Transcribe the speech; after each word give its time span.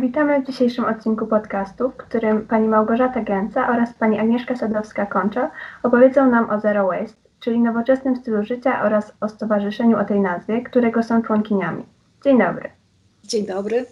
Witamy 0.00 0.40
w 0.40 0.46
dzisiejszym 0.46 0.84
odcinku 0.84 1.26
podcastu, 1.26 1.90
w 1.90 1.96
którym 1.96 2.46
pani 2.46 2.68
Małgorzata 2.68 3.20
Gęca 3.20 3.68
oraz 3.68 3.94
pani 3.94 4.18
Agnieszka 4.20 4.54
Sadowska-Koncza 4.54 5.50
opowiedzą 5.82 6.30
nam 6.30 6.50
o 6.50 6.60
Zero 6.60 6.86
Waste, 6.86 7.16
czyli 7.40 7.60
nowoczesnym 7.60 8.16
stylu 8.16 8.44
życia 8.44 8.82
oraz 8.82 9.12
o 9.20 9.28
stowarzyszeniu 9.28 9.98
o 9.98 10.04
tej 10.04 10.20
nazwie, 10.20 10.62
którego 10.62 11.02
są 11.02 11.22
członkiniami. 11.22 11.84
Dzień 12.24 12.38
dobry. 12.38 12.70
Dzień 13.24 13.46
dobry. 13.46 13.86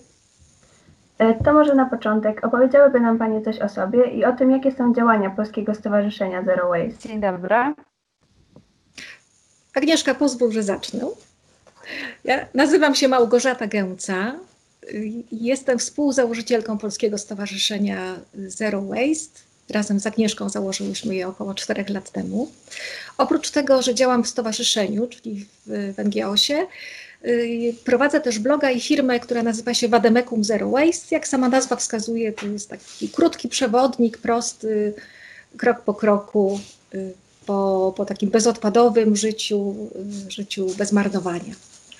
E, 1.18 1.34
to 1.34 1.52
może 1.52 1.74
na 1.74 1.86
początek 1.86 2.44
opowiedziałyby 2.46 3.00
nam 3.00 3.18
Panie 3.18 3.42
coś 3.42 3.58
o 3.58 3.68
sobie 3.68 4.04
i 4.04 4.24
o 4.24 4.32
tym, 4.32 4.50
jakie 4.50 4.72
są 4.72 4.94
działania 4.94 5.30
Polskiego 5.30 5.74
Stowarzyszenia 5.74 6.42
Zero 6.42 6.68
Waste. 6.68 7.08
Dzień 7.08 7.20
dobry. 7.20 7.56
Agnieszka, 9.74 10.14
pozwól, 10.14 10.52
że 10.52 10.62
zacznę. 10.62 11.00
Ja 12.24 12.46
nazywam 12.54 12.94
się 12.94 13.08
Małgorzata 13.08 13.66
Gęca. 13.66 14.32
Jestem 15.32 15.78
współzałożycielką 15.78 16.78
Polskiego 16.78 17.18
Stowarzyszenia 17.18 18.20
Zero 18.34 18.82
Waste. 18.82 19.40
Razem 19.70 20.00
z 20.00 20.06
Agnieszką 20.06 20.48
założyłyśmy 20.48 21.14
je 21.14 21.28
około 21.28 21.54
4 21.54 21.84
lat 21.88 22.10
temu. 22.10 22.50
Oprócz 23.18 23.50
tego, 23.50 23.82
że 23.82 23.94
działam 23.94 24.24
w 24.24 24.28
stowarzyszeniu, 24.28 25.06
czyli 25.06 25.46
w, 25.66 25.94
w 25.96 26.04
NGOsie, 26.04 26.66
y, 27.24 27.74
prowadzę 27.84 28.20
też 28.20 28.38
bloga 28.38 28.70
i 28.70 28.80
firmę, 28.80 29.20
która 29.20 29.42
nazywa 29.42 29.74
się 29.74 29.88
Wademekum 29.88 30.44
Zero 30.44 30.70
Waste. 30.70 31.14
Jak 31.14 31.28
sama 31.28 31.48
nazwa 31.48 31.76
wskazuje, 31.76 32.32
to 32.32 32.46
jest 32.46 32.70
taki 32.70 33.08
krótki 33.08 33.48
przewodnik, 33.48 34.18
prosty, 34.18 34.94
krok 35.56 35.80
po 35.80 35.94
kroku, 35.94 36.60
y, 36.94 37.12
po, 37.46 37.94
po 37.96 38.04
takim 38.04 38.30
bezodpadowym 38.30 39.16
życiu, 39.16 39.74
y, 40.26 40.30
życiu 40.30 40.66
bez 40.78 40.92
marnowania. 40.92 41.54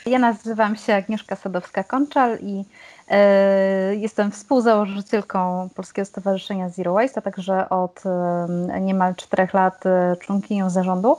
Ja 0.09 0.19
nazywam 0.19 0.77
się 0.77 0.95
Agnieszka 0.95 1.35
Sadowska-Konczal 1.35 2.39
i 2.41 2.65
e, 3.09 3.95
jestem 3.95 4.31
współzałożycielką 4.31 5.69
Polskiego 5.75 6.07
Stowarzyszenia 6.07 6.69
Zero 6.69 6.93
Waste, 6.93 7.19
a 7.19 7.23
także 7.23 7.69
od 7.69 8.03
e, 8.07 8.81
niemal 8.81 9.15
czterech 9.15 9.55
lat 9.55 9.87
e, 9.87 10.17
członkinią 10.17 10.71
zarządu 10.71 11.17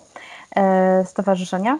stowarzyszenia. 1.06 1.80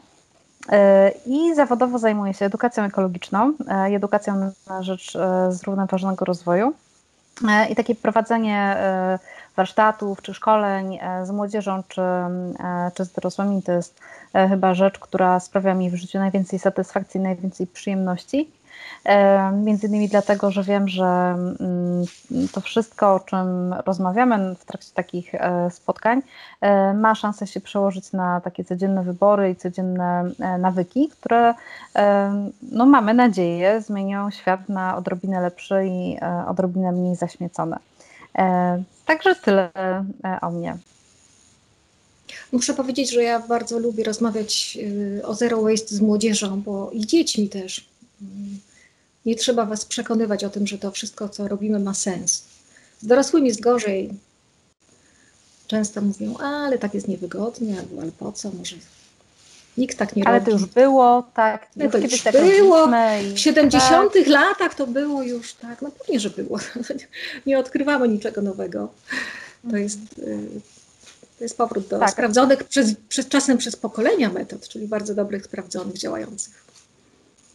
I 1.26 1.56
zawodowo 1.56 2.00
zajmuję 2.00 2.34
się 2.34 2.46
edukacją 2.46 2.84
ekologiczną 2.84 3.54
edukacją 3.96 4.52
na 4.68 4.84
rzecz 4.84 5.18
zrównoważonego 5.50 6.26
rozwoju. 6.26 6.74
I 7.70 7.76
takie 7.76 7.96
prowadzenie 7.96 8.78
warsztatów 9.60 10.22
czy 10.22 10.34
szkoleń 10.34 11.00
z 11.24 11.32
młodzieżą 11.32 11.84
czy, 11.88 12.02
czy 12.94 13.06
z 13.06 13.12
dorosłymi 13.12 13.64
to 13.64 13.72
jest 13.72 14.00
E, 14.34 14.48
chyba 14.50 14.74
rzecz, 14.74 15.00
która 15.00 15.40
sprawia 15.40 15.74
mi 15.74 15.90
w 15.90 15.96
życiu 15.96 16.20
najwięcej 16.20 16.60
satysfakcji, 16.60 17.20
najwięcej 17.20 17.68
przyjemności. 17.68 18.50
E, 19.06 19.52
między 19.52 19.88
innymi 19.88 20.10
dlatego, 20.10 20.52
że 20.52 20.64
wiem, 20.64 20.88
że 20.88 21.06
mm, 21.06 22.06
to 22.52 22.62
wszystko, 22.62 23.14
o 23.14 23.20
czym 23.20 23.74
rozmawiamy 23.86 24.56
w 24.56 24.66
trakcie 24.66 24.90
takich 24.94 25.36
e, 25.36 25.72
spotkań, 25.72 26.22
ma 26.94 27.16
szansę 27.16 27.48
się 27.48 27.62
przełożyć 27.62 28.12
na 28.12 28.42
takie 28.42 28.66
codzienne 28.66 29.04
wybory 29.04 29.50
i 29.50 29.56
codzienne 29.56 30.32
nawyki, 30.60 31.10
które, 31.10 31.54
no 32.72 32.86
mamy 32.86 33.14
nadzieję, 33.14 33.82
zmienią 33.82 34.32
świat 34.32 34.70
na 34.70 34.98
odrobinę 34.98 35.42
lepszy 35.42 35.86
i 35.86 36.18
odrobinę 36.48 36.92
mniej 36.92 37.16
zaśmiecony. 37.16 37.78
Także 39.06 39.36
tyle 39.36 39.72
o 40.42 40.52
mnie. 40.52 40.78
Muszę 42.52 42.74
powiedzieć, 42.74 43.12
że 43.12 43.24
ja 43.24 43.40
bardzo 43.40 43.80
lubię 43.80 44.04
rozmawiać 44.04 44.78
y, 44.82 45.22
o 45.26 45.36
zero 45.36 45.62
waste 45.62 45.96
z 45.96 46.02
młodzieżą, 46.02 46.62
bo 46.62 46.92
i 46.92 47.06
dziećmi 47.06 47.50
też. 47.50 47.90
Mm, 48.22 48.60
nie 49.26 49.36
trzeba 49.36 49.66
was 49.66 49.86
przekonywać 49.86 50.44
o 50.44 50.50
tym, 50.50 50.68
że 50.68 50.78
to 50.78 50.92
wszystko, 50.92 51.30
co 51.30 51.48
robimy, 51.48 51.80
ma 51.80 51.94
sens. 51.94 52.44
Z 53.02 53.08
dorosłymi 53.08 53.48
jest 53.48 53.62
gorzej. 53.62 54.10
Często 55.68 56.02
mówią, 56.02 56.38
ale 56.38 56.78
tak 56.78 56.94
jest 56.94 57.08
niewygodnie, 57.08 57.80
albo 57.80 58.02
ale 58.02 58.12
po 58.12 58.32
co, 58.32 58.52
może 58.52 58.76
nikt 59.80 59.98
tak 59.98 60.16
nie 60.16 60.28
ale 60.28 60.40
robi. 60.40 60.52
Ale 60.52 60.60
to 60.60 60.64
już 60.64 60.74
było, 60.74 61.30
tak. 61.34 61.68
Już 61.76 61.92
to 61.92 61.98
już 61.98 62.22
tak 62.22 62.34
było. 62.34 62.88
W 63.34 63.40
70 63.40 64.14
tak. 64.14 64.28
latach 64.28 64.76
to 64.76 64.88
było 64.88 65.24
już, 65.24 65.54
tak. 65.54 65.82
No 65.82 65.92
pewnie, 65.92 66.20
że 66.20 66.30
było. 66.30 66.60
nie 67.46 67.60
odkrywamy 67.60 68.08
niczego 68.08 68.42
nowego. 68.42 68.90
To 69.72 69.78
jest 69.78 70.00
y, 70.20 70.62
to 71.38 71.44
jest 71.44 71.58
powrót 71.58 71.88
do 71.88 72.00
tak. 72.00 72.12
sprawdzonych 72.12 72.64
przez, 72.64 72.96
przez, 73.10 73.28
czasem 73.28 73.58
przez 73.58 73.76
pokolenia 73.76 74.30
metod, 74.30 74.68
czyli 74.68 74.88
bardzo 74.88 75.16
dobrych, 75.16 75.46
sprawdzonych, 75.46 75.98
działających. 75.98 76.69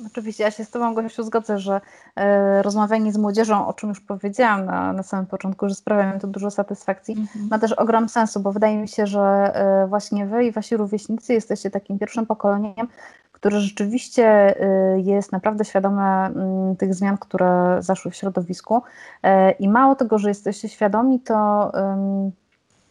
Oczywiście, 0.07 0.45
ja 0.45 0.51
się 0.51 0.65
z 0.65 0.71
Tobą, 0.71 0.95
Gosiu, 0.95 1.23
zgodzę, 1.23 1.59
że 1.59 1.81
e, 2.17 2.63
rozmawianie 2.63 3.13
z 3.13 3.17
młodzieżą, 3.17 3.67
o 3.67 3.73
czym 3.73 3.89
już 3.89 4.01
powiedziałam 4.01 4.65
na, 4.65 4.93
na 4.93 5.03
samym 5.03 5.27
początku, 5.27 5.69
że 5.69 5.75
sprawia 5.75 6.13
mi 6.13 6.21
to 6.21 6.27
dużo 6.27 6.51
satysfakcji, 6.51 7.15
mhm. 7.15 7.49
ma 7.51 7.59
też 7.59 7.73
ogrom 7.73 8.09
sensu, 8.09 8.41
bo 8.41 8.53
wydaje 8.53 8.77
mi 8.77 8.89
się, 8.89 9.07
że 9.07 9.21
e, 9.21 9.87
właśnie 9.87 10.27
Wy 10.27 10.45
i 10.45 10.53
Wasi 10.53 10.77
rówieśnicy 10.77 11.33
jesteście 11.33 11.71
takim 11.71 11.99
pierwszym 11.99 12.27
pokoleniem, 12.27 12.89
które 13.33 13.61
rzeczywiście 13.61 14.25
e, 14.27 15.01
jest 15.01 15.33
naprawdę 15.33 15.65
świadome 15.65 16.27
mm, 16.27 16.77
tych 16.77 16.95
zmian, 16.95 17.19
które 17.19 17.77
zaszły 17.81 18.11
w 18.11 18.17
środowisku. 18.17 18.83
E, 19.23 19.51
I 19.51 19.69
mało 19.69 19.95
tego, 19.95 20.19
że 20.19 20.29
jesteście 20.29 20.69
świadomi, 20.69 21.21
to 21.21 21.73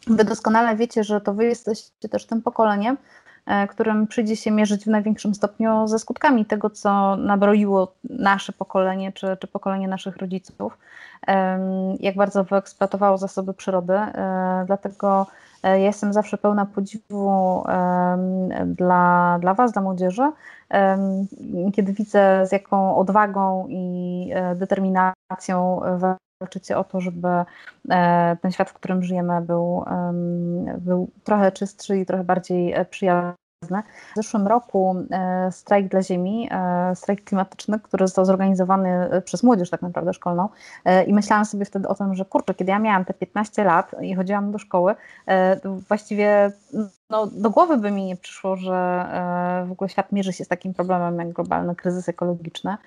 Wy 0.07 0.23
doskonale 0.23 0.75
wiecie, 0.75 1.03
że 1.03 1.21
to 1.21 1.33
wy 1.33 1.45
jesteście 1.45 2.09
też 2.09 2.25
tym 2.25 2.41
pokoleniem, 2.41 2.97
którym 3.69 4.07
przyjdzie 4.07 4.35
się 4.35 4.51
mierzyć 4.51 4.83
w 4.83 4.87
największym 4.87 5.35
stopniu 5.35 5.87
ze 5.87 5.99
skutkami 5.99 6.45
tego, 6.45 6.69
co 6.69 7.15
nabroiło 7.15 7.93
nasze 8.09 8.53
pokolenie 8.53 9.11
czy, 9.11 9.37
czy 9.39 9.47
pokolenie 9.47 9.87
naszych 9.87 10.17
rodziców, 10.17 10.77
jak 11.99 12.15
bardzo 12.15 12.43
wyeksploatowało 12.43 13.17
zasoby 13.17 13.53
przyrody. 13.53 13.93
E, 13.93 14.63
dlatego 14.67 15.27
e, 15.63 15.69
ja 15.79 15.85
jestem 15.85 16.13
zawsze 16.13 16.37
pełna 16.37 16.65
podziwu 16.65 17.63
dla, 18.65 19.37
dla 19.41 19.53
Was, 19.53 19.71
dla 19.71 19.81
młodzieży, 19.81 20.31
kiedy 21.73 21.93
widzę 21.93 22.45
z 22.47 22.51
jaką 22.51 22.95
odwagą 22.95 23.67
i 23.69 24.29
determinacją 24.55 25.81
walczycie 26.43 26.77
o 26.77 26.83
to, 26.83 27.01
żeby 27.01 27.27
e, 27.89 28.37
ten 28.41 28.51
świat, 28.51 28.69
w 28.69 28.73
którym 28.73 29.03
żyjemy, 29.03 29.41
był, 29.41 29.85
był 30.77 31.09
trochę 31.23 31.51
czystszy 31.51 31.97
i 31.97 32.05
trochę 32.05 32.23
bardziej 32.23 32.73
e, 32.73 32.85
przyjazny. 32.85 33.35
W 34.11 34.15
zeszłym 34.15 34.47
roku 34.47 34.95
e, 35.11 35.51
strajk 35.51 35.87
dla 35.87 36.01
ziemi, 36.01 36.49
strajk 36.93 37.23
klimatyczny, 37.23 37.79
który 37.79 38.07
został 38.07 38.25
zorganizowany 38.25 39.21
przez 39.25 39.43
młodzież 39.43 39.69
tak 39.69 39.81
naprawdę 39.81 40.13
szkolną 40.13 40.49
i 41.07 41.13
myślałam 41.13 41.45
sobie 41.45 41.65
wtedy 41.65 41.87
o 41.87 41.95
tym, 41.95 42.15
że 42.15 42.25
kurczę, 42.25 42.53
kiedy 42.53 42.71
ja 42.71 42.79
miałam 42.79 43.05
te 43.05 43.13
15 43.13 43.63
lat 43.63 43.95
i 44.01 44.15
chodziłam 44.15 44.51
do 44.51 44.57
szkoły, 44.57 44.95
właściwie 45.87 46.51
no, 47.13 47.27
do 47.27 47.49
głowy 47.49 47.77
by 47.77 47.91
mi 47.91 48.05
nie 48.05 48.15
przyszło, 48.15 48.55
że 48.55 49.05
w 49.67 49.71
ogóle 49.71 49.89
świat 49.89 50.11
mierzy 50.11 50.33
się 50.33 50.45
z 50.45 50.47
takim 50.47 50.73
problemem 50.73 51.19
jak 51.19 51.33
globalny 51.33 51.75
kryzys 51.75 52.09
ekologiczny 52.09 52.77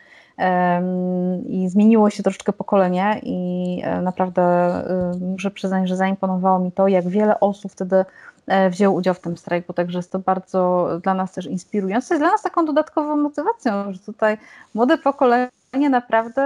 i 1.49 1.69
zmieniło 1.69 2.11
się 2.11 2.23
troszeczkę 2.23 2.53
pokolenie 2.53 3.21
i 3.23 3.81
e, 3.85 4.01
naprawdę 4.03 4.43
e, 4.43 5.13
muszę 5.21 5.51
przyznać, 5.51 5.89
że 5.89 5.97
zaimponowało 5.97 6.59
mi 6.59 6.73
to, 6.73 6.89
jak 6.89 7.09
wiele 7.09 7.41
osób 7.41 7.73
wtedy 7.73 8.05
e, 8.47 8.71
wzięło 8.71 8.97
udział 8.97 9.15
w 9.15 9.21
tym 9.21 9.37
strajku, 9.37 9.73
także 9.73 9.99
jest 9.99 10.13
to 10.13 10.19
bardzo 10.19 10.89
dla 11.03 11.15
nas 11.15 11.33
też 11.33 11.47
inspirujące, 11.47 12.15
jest 12.15 12.23
dla 12.23 12.31
nas 12.31 12.43
taką 12.43 12.65
dodatkową 12.65 13.17
motywacją, 13.17 13.93
że 13.93 13.99
tutaj 13.99 14.39
młode 14.75 14.99
pokolenie 14.99 15.49
naprawdę 15.91 16.43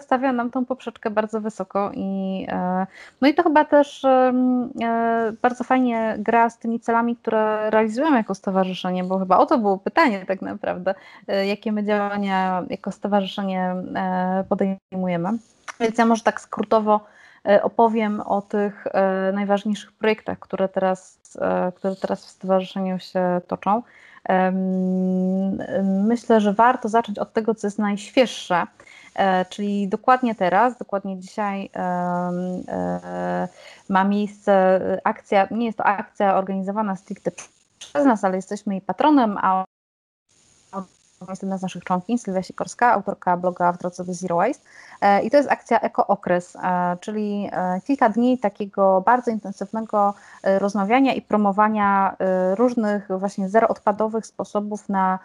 stawia 0.00 0.32
nam 0.32 0.50
tą 0.50 0.64
poprzeczkę 0.64 1.10
bardzo 1.10 1.40
wysoko 1.40 1.90
i 1.94 2.46
e, 2.48 2.86
no 3.20 3.28
i 3.28 3.34
to 3.34 3.42
chyba 3.42 3.64
też 3.64 4.04
e, 4.04 4.32
bardzo 5.42 5.64
fajnie 5.64 6.14
gra 6.18 6.50
z 6.50 6.58
tymi 6.58 6.80
celami, 6.80 7.16
które 7.16 7.70
realizujemy 7.70 8.16
jako 8.16 8.34
stowarzyszenie, 8.34 9.04
bo 9.04 9.18
chyba 9.18 9.38
o 9.38 9.46
to 9.46 9.58
było 9.58 9.78
pytanie 9.78 10.26
tak 10.26 10.42
naprawdę, 10.42 10.94
e, 11.28 11.46
jakie 11.46 11.72
my 11.72 11.84
działania 11.84 12.64
jako 12.70 12.92
stowarzyszenie 12.92 13.74
podejmujemy. 14.48 15.28
Więc 15.80 15.98
ja 15.98 16.06
może 16.06 16.22
tak 16.22 16.40
skrótowo 16.40 17.00
opowiem 17.62 18.20
o 18.20 18.42
tych 18.42 18.84
najważniejszych 19.32 19.92
projektach, 19.92 20.38
które 20.38 20.68
teraz, 20.68 21.18
które 21.76 21.96
teraz 21.96 22.26
w 22.26 22.28
stowarzyszeniu 22.28 22.98
się 22.98 23.40
toczą. 23.46 23.82
Myślę, 25.82 26.40
że 26.40 26.52
warto 26.52 26.88
zacząć 26.88 27.18
od 27.18 27.32
tego, 27.32 27.54
co 27.54 27.66
jest 27.66 27.78
najświeższe, 27.78 28.66
e, 29.14 29.44
czyli 29.44 29.88
dokładnie 29.88 30.34
teraz, 30.34 30.78
dokładnie 30.78 31.18
dzisiaj 31.18 31.70
e, 31.76 33.48
ma 33.88 34.04
miejsce 34.04 34.80
akcja, 35.04 35.48
nie 35.50 35.66
jest 35.66 35.78
to 35.78 35.84
akcja 35.84 36.36
organizowana 36.36 36.96
stricte 36.96 37.30
przez 37.78 38.04
nas, 38.04 38.24
ale 38.24 38.36
jesteśmy 38.36 38.74
jej 38.74 38.82
patronem, 38.82 39.38
a 39.42 39.64
jest 41.28 41.42
jedna 41.42 41.58
z 41.58 41.62
naszych 41.62 41.84
członkiń, 41.84 42.18
Sylwia 42.18 42.42
Sikorska, 42.42 42.92
autorka 42.92 43.36
bloga 43.36 43.72
w 43.72 43.78
drodze 43.78 44.04
do 44.04 44.14
Zero 44.14 44.36
Waste. 44.36 44.64
E, 45.00 45.22
I 45.22 45.30
to 45.30 45.36
jest 45.36 45.50
akcja 45.50 45.80
Eko 45.80 46.06
Okres, 46.06 46.56
e, 46.56 46.96
czyli 47.00 47.48
e, 47.52 47.80
kilka 47.80 48.08
dni 48.08 48.38
takiego 48.38 49.00
bardzo 49.00 49.30
intensywnego 49.30 50.14
rozmawiania 50.42 51.14
i 51.14 51.22
promowania 51.22 52.16
różnych 52.54 53.08
właśnie 53.18 53.48
zeroodpadowych 53.48 54.26
sposobów 54.26 54.88
na, 54.88 55.18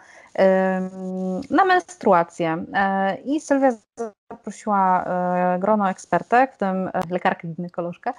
na 1.50 1.64
menstruację. 1.64 2.64
I 3.24 3.40
Sylwia 3.40 3.70
zaprosiła 4.30 5.04
grono 5.58 5.90
ekspertek, 5.90 6.54
w 6.54 6.58
tym 6.58 6.90
lekarkę 7.10 7.48
ginekolożkę, 7.48 8.12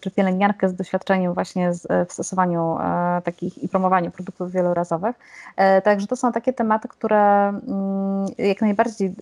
czy 0.00 0.10
pielęgniarkę 0.10 0.68
z 0.68 0.74
doświadczeniem 0.74 1.34
właśnie 1.34 1.72
w 2.08 2.12
stosowaniu 2.12 2.78
e, 2.78 3.22
takich 3.24 3.58
i 3.58 3.68
promowaniu 3.68 4.10
produktów 4.10 4.52
wielorazowych. 4.52 5.16
E, 5.56 5.82
także 5.82 6.06
to 6.06 6.16
są 6.16 6.32
takie 6.32 6.52
tematy, 6.52 6.88
które 6.88 7.48
mm, 7.48 8.26
jak 8.38 8.60
najbardziej 8.60 9.14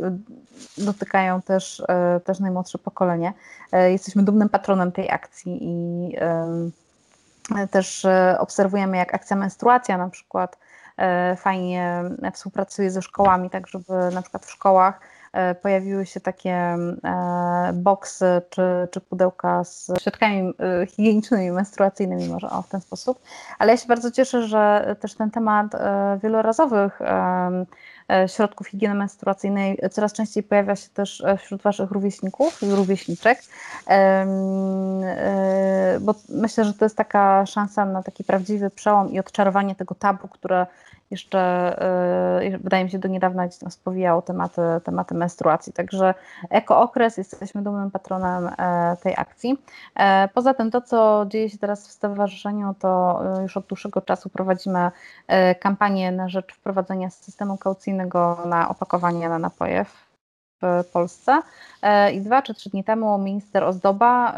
dotykają 0.78 1.42
też, 1.42 1.82
też 2.24 2.40
najmłodsze 2.40 2.78
pokolenie. 2.78 3.32
Jesteśmy 3.72 4.22
dumnym 4.22 4.48
patronem 4.48 4.92
tej 4.92 5.10
akcji 5.10 5.58
i 5.62 6.16
też 7.70 8.06
obserwujemy, 8.38 8.96
jak 8.96 9.14
akcja 9.14 9.36
menstruacja 9.36 9.98
na 9.98 10.08
przykład 10.08 10.58
fajnie 11.36 12.02
współpracuje 12.32 12.90
ze 12.90 13.02
szkołami, 13.02 13.50
tak 13.50 13.68
żeby 13.68 13.92
na 14.12 14.22
przykład 14.22 14.46
w 14.46 14.50
szkołach 14.50 15.00
E, 15.00 15.17
pojawiły 15.62 16.06
się 16.06 16.20
takie 16.20 16.54
e, 16.54 17.70
boksy 17.74 18.42
czy, 18.50 18.62
czy 18.90 19.00
pudełka 19.00 19.64
z 19.64 19.90
środkami 20.00 20.54
e, 20.82 20.86
higienicznymi, 20.86 21.50
menstruacyjnymi, 21.50 22.28
może 22.28 22.50
o, 22.50 22.62
w 22.62 22.68
ten 22.68 22.80
sposób. 22.80 23.22
Ale 23.58 23.72
ja 23.72 23.76
się 23.76 23.86
bardzo 23.86 24.10
cieszę, 24.10 24.42
że 24.42 24.96
też 25.00 25.14
ten 25.14 25.30
temat 25.30 25.66
wielorazowych 26.22 26.98
środków 28.26 28.66
higieny 28.66 28.94
menstruacyjnej 28.94 29.78
coraz 29.90 30.12
częściej 30.12 30.42
pojawia 30.42 30.76
się 30.76 30.88
też 30.88 31.24
wśród 31.38 31.62
Waszych 31.62 31.90
rówieśników 31.90 32.62
i 32.62 32.70
rówieśniczek, 32.70 33.38
bo 36.00 36.14
myślę, 36.28 36.64
że 36.64 36.74
to 36.74 36.84
jest 36.84 36.96
taka 36.96 37.46
szansa 37.46 37.84
na 37.84 38.02
taki 38.02 38.24
prawdziwy 38.24 38.70
przełom 38.70 39.12
i 39.12 39.20
odczarowanie 39.20 39.74
tego 39.74 39.94
tabu, 39.94 40.28
które 40.28 40.66
jeszcze 41.10 41.76
yy, 42.42 42.58
wydaje 42.58 42.84
mi 42.84 42.90
się 42.90 42.98
do 42.98 43.08
niedawna 43.08 43.46
gdzieś 43.46 43.58
tam 43.58 43.70
spowijało 43.70 44.22
tematy, 44.22 44.62
tematy 44.84 45.14
menstruacji. 45.14 45.72
Także 45.72 46.14
Eko-Okres, 46.50 47.16
jesteśmy 47.16 47.62
dumnym 47.62 47.90
patronem 47.90 48.50
e, 48.58 48.96
tej 49.02 49.14
akcji. 49.16 49.58
E, 49.96 50.28
poza 50.34 50.54
tym 50.54 50.70
to, 50.70 50.80
co 50.80 51.26
dzieje 51.28 51.50
się 51.50 51.58
teraz 51.58 51.88
w 51.88 51.90
stowarzyszeniu, 51.90 52.74
to 52.78 53.20
e, 53.38 53.42
już 53.42 53.56
od 53.56 53.66
dłuższego 53.66 54.00
czasu 54.00 54.28
prowadzimy 54.28 54.90
kampanię 55.60 56.12
na 56.12 56.28
rzecz 56.28 56.54
wprowadzenia 56.54 57.10
systemu 57.10 57.56
kaucyjnego 57.56 58.38
na 58.46 58.68
opakowanie 58.68 59.28
na 59.28 59.38
napoje 59.38 59.84
w 59.84 60.84
Polsce. 60.92 61.42
I 62.12 62.20
dwa 62.20 62.42
czy 62.42 62.54
trzy 62.54 62.70
dni 62.70 62.84
temu 62.84 63.18
minister 63.18 63.64
Ozdoba 63.64 64.34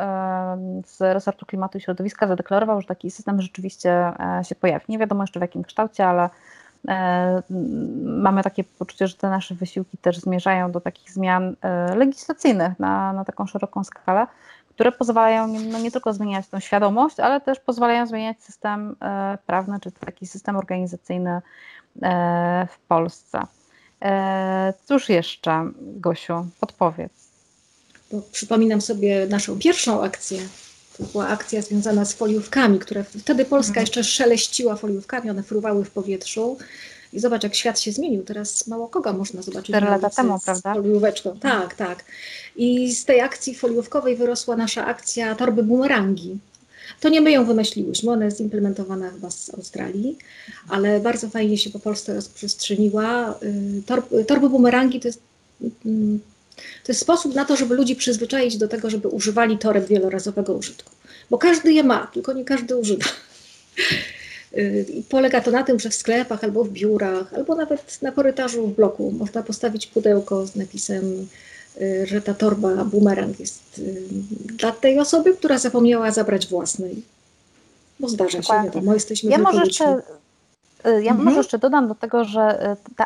z 0.87 1.01
resortu 1.01 1.47
klimatu 1.47 1.79
i 1.79 1.81
środowiska 1.81 2.27
zadeklarował, 2.27 2.81
że 2.81 2.87
taki 2.87 3.11
system 3.11 3.41
rzeczywiście 3.41 4.13
się 4.43 4.55
pojawi. 4.55 4.85
Nie 4.89 4.99
wiadomo 4.99 5.23
jeszcze 5.23 5.41
w 5.41 5.43
jakim 5.43 5.63
kształcie, 5.63 6.07
ale 6.07 6.31
E, 6.31 6.60
mamy 8.05 8.43
takie 8.43 8.65
poczucie, 8.65 9.09
że 9.09 9.15
te 9.17 9.31
nasze 9.31 9.55
wysiłki 9.55 9.99
też 9.99 10.19
zmierzają 10.19 10.73
do 10.73 10.81
takich 10.81 11.11
zmian 11.11 11.56
e, 11.62 11.94
legislacyjnych 11.94 12.79
na, 12.79 13.12
na 13.12 13.25
taką 13.25 13.47
szeroką 13.47 13.85
skalę, 13.85 14.27
które 14.69 14.93
pozwalają 14.93 15.47
no 15.47 15.79
nie 15.79 15.91
tylko 15.91 16.12
zmieniać 16.12 16.49
tą 16.49 16.61
świadomość, 16.61 17.21
ale 17.21 17.41
też 17.41 17.61
pozwalają 17.61 18.06
zmieniać 18.06 18.43
system 18.43 18.97
e, 19.03 19.38
prawny, 19.47 19.81
czy 19.81 19.93
taki 19.93 20.27
system 20.27 20.56
organizacyjny 20.56 21.41
w 22.69 22.79
Polsce. 22.88 23.43
Cóż 24.85 25.09
jeszcze, 25.09 25.71
Gosiu, 25.81 26.47
odpowiedz. 26.61 27.31
Bo 28.12 28.23
przypominam 28.33 28.81
sobie 28.81 29.26
naszą 29.26 29.59
pierwszą 29.59 30.03
akcję 30.03 30.41
była 31.12 31.29
akcja 31.29 31.62
związana 31.62 32.05
z 32.05 32.12
foliówkami, 32.12 32.79
które 32.79 33.05
wtedy 33.05 33.44
Polska 33.44 33.70
mhm. 33.70 33.82
jeszcze 33.82 34.05
szeleściła 34.05 34.76
foliówkami, 34.76 35.31
one 35.31 35.43
fruwały 35.43 35.85
w 35.85 35.91
powietrzu. 35.91 36.58
I 37.12 37.20
zobacz, 37.20 37.43
jak 37.43 37.55
świat 37.55 37.81
się 37.81 37.93
zmienił. 37.93 38.23
Teraz 38.23 38.67
mało 38.67 38.88
kogo 38.88 39.12
można 39.12 39.43
zobaczyć. 39.43 39.67
Cztery 39.67 39.87
lata 39.87 40.11
temu, 40.11 40.38
prawda? 40.44 40.75
Folióweczką. 40.75 41.38
Tak, 41.38 41.75
tak. 41.75 42.05
I 42.56 42.93
z 42.93 43.05
tej 43.05 43.20
akcji 43.20 43.55
foliówkowej 43.55 44.17
wyrosła 44.17 44.56
nasza 44.56 44.87
akcja 44.87 45.35
torby 45.35 45.62
bumerangi. 45.62 46.38
To 47.00 47.08
nie 47.08 47.20
my 47.20 47.31
ją 47.31 47.44
wymyśliłyśmy, 47.44 48.11
ona 48.11 48.25
jest 48.25 48.41
implementowana 48.41 49.11
chyba 49.11 49.31
z 49.31 49.55
Australii, 49.55 50.19
ale 50.69 51.00
bardzo 51.00 51.29
fajnie 51.29 51.58
się 51.58 51.70
po 51.70 51.79
Polsce 51.79 52.14
rozprzestrzeniła. 52.14 53.35
Y, 53.43 53.82
Torb, 53.87 54.11
torby 54.26 54.49
bumerangi 54.49 55.00
to 55.00 55.08
jest 55.08 55.20
mm, 55.87 56.20
to 56.85 56.93
jest 56.93 57.01
sposób 57.01 57.35
na 57.35 57.45
to, 57.45 57.57
żeby 57.57 57.75
ludzi 57.75 57.97
przyzwyczaić 57.97 58.57
do 58.57 58.69
tego, 58.69 58.91
żeby 58.91 59.09
używali 59.09 59.59
toreb 59.59 59.87
wielorazowego 59.87 60.55
użytku. 60.55 60.91
Bo 61.31 61.39
każdy 61.39 61.73
je 61.73 61.85
ma, 61.85 62.07
tylko 62.07 62.33
nie 62.33 62.45
każdy 62.45 62.77
używa. 62.77 63.05
I 64.95 65.03
polega 65.09 65.41
to 65.41 65.51
na 65.51 65.62
tym, 65.62 65.79
że 65.79 65.91
w 65.91 65.95
sklepach 65.95 66.45
albo 66.45 66.65
w 66.65 66.71
biurach, 66.71 67.35
albo 67.35 67.55
nawet 67.55 68.03
na 68.03 68.12
korytarzu 68.12 68.67
w 68.67 68.77
bloku 68.77 69.12
można 69.12 69.43
postawić 69.43 69.87
pudełko 69.87 70.47
z 70.47 70.57
napisem, 70.57 71.27
y, 71.81 72.07
że 72.07 72.23
ta 72.23 72.35
torba 72.35 72.85
bumerang 72.85 73.41
jest 73.41 73.79
y, 73.79 74.03
dla 74.45 74.73
tej 74.73 74.99
osoby, 74.99 75.37
która 75.37 75.59
zapomniała 75.59 76.11
zabrać 76.11 76.47
własnej. 76.47 77.03
Bo 78.01 78.09
zdarza 78.09 78.43
się, 78.43 78.53
wiadomo, 78.65 78.95
jesteśmy 78.95 79.31
ja 79.31 79.39
może 79.39 79.65
jeszcze, 79.65 79.97
y, 79.97 80.03
Ja 80.85 81.11
mhm. 81.11 81.25
może 81.25 81.37
jeszcze 81.37 81.59
dodam 81.59 81.89
do 81.89 81.95
tego, 81.95 82.25
że 82.25 82.77
ta 82.97 83.05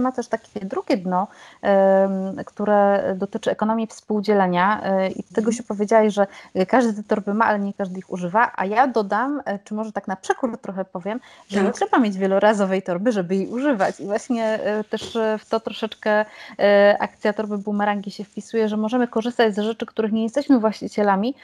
ma 0.00 0.12
też 0.12 0.28
takie 0.28 0.60
drugie 0.60 0.96
dno, 0.96 1.26
które 2.46 3.14
dotyczy 3.16 3.50
ekonomii 3.50 3.86
współdzielenia 3.86 4.80
e, 4.82 5.08
i 5.10 5.22
tego 5.22 5.52
się 5.52 5.62
powiedziałeś, 5.62 6.14
że 6.14 6.26
każdy 6.68 6.92
te 6.92 7.02
torby 7.02 7.34
ma, 7.34 7.44
ale 7.44 7.58
nie 7.58 7.74
każdy 7.74 7.98
ich 7.98 8.12
używa, 8.12 8.52
a 8.56 8.66
ja 8.66 8.86
dodam, 8.86 9.42
e, 9.44 9.58
czy 9.58 9.74
może 9.74 9.92
tak 9.92 10.08
na 10.08 10.16
przekór 10.16 10.58
trochę 10.58 10.84
powiem, 10.84 11.20
że 11.48 11.56
tak. 11.56 11.66
nie 11.66 11.72
trzeba 11.72 11.98
mieć 11.98 12.16
wielorazowej 12.16 12.82
torby, 12.82 13.12
żeby 13.12 13.36
jej 13.36 13.48
używać. 13.48 14.00
I 14.00 14.04
właśnie 14.04 14.44
e, 14.44 14.84
też 14.84 15.18
w 15.38 15.48
to 15.48 15.60
troszeczkę 15.60 16.24
akcja 16.98 17.32
torby 17.32 17.58
bumerangi 17.58 18.10
się 18.10 18.24
wpisuje, 18.24 18.68
że 18.68 18.76
możemy 18.76 19.08
korzystać 19.08 19.54
z 19.54 19.58
rzeczy, 19.58 19.86
których 19.86 20.12
nie 20.12 20.22
jesteśmy 20.22 20.58
właścicielami. 20.58 21.34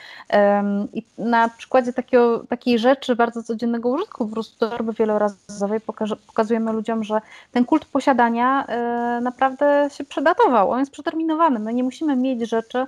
I 0.92 1.02
na 1.18 1.48
przykładzie 1.48 1.92
takiego, 1.92 2.38
takiej 2.48 2.78
rzeczy 2.78 3.16
bardzo 3.16 3.42
codziennego 3.42 3.88
użytku, 3.88 4.26
po 4.26 4.32
prostu 4.32 4.70
torby 4.70 4.92
wielorazowej 4.92 5.80
pokazujemy 6.26 6.72
ludziom, 6.72 7.04
że 7.04 7.20
ten 7.52 7.64
kult 7.64 7.84
posiadania 7.84 8.39
E, 8.46 9.20
naprawdę 9.22 9.88
się 9.92 10.04
przedatował, 10.04 10.70
on 10.70 10.78
jest 10.78 10.92
przeterminowany. 10.92 11.58
My 11.58 11.74
nie 11.74 11.84
musimy 11.84 12.16
mieć 12.16 12.48
rzeczy, 12.48 12.86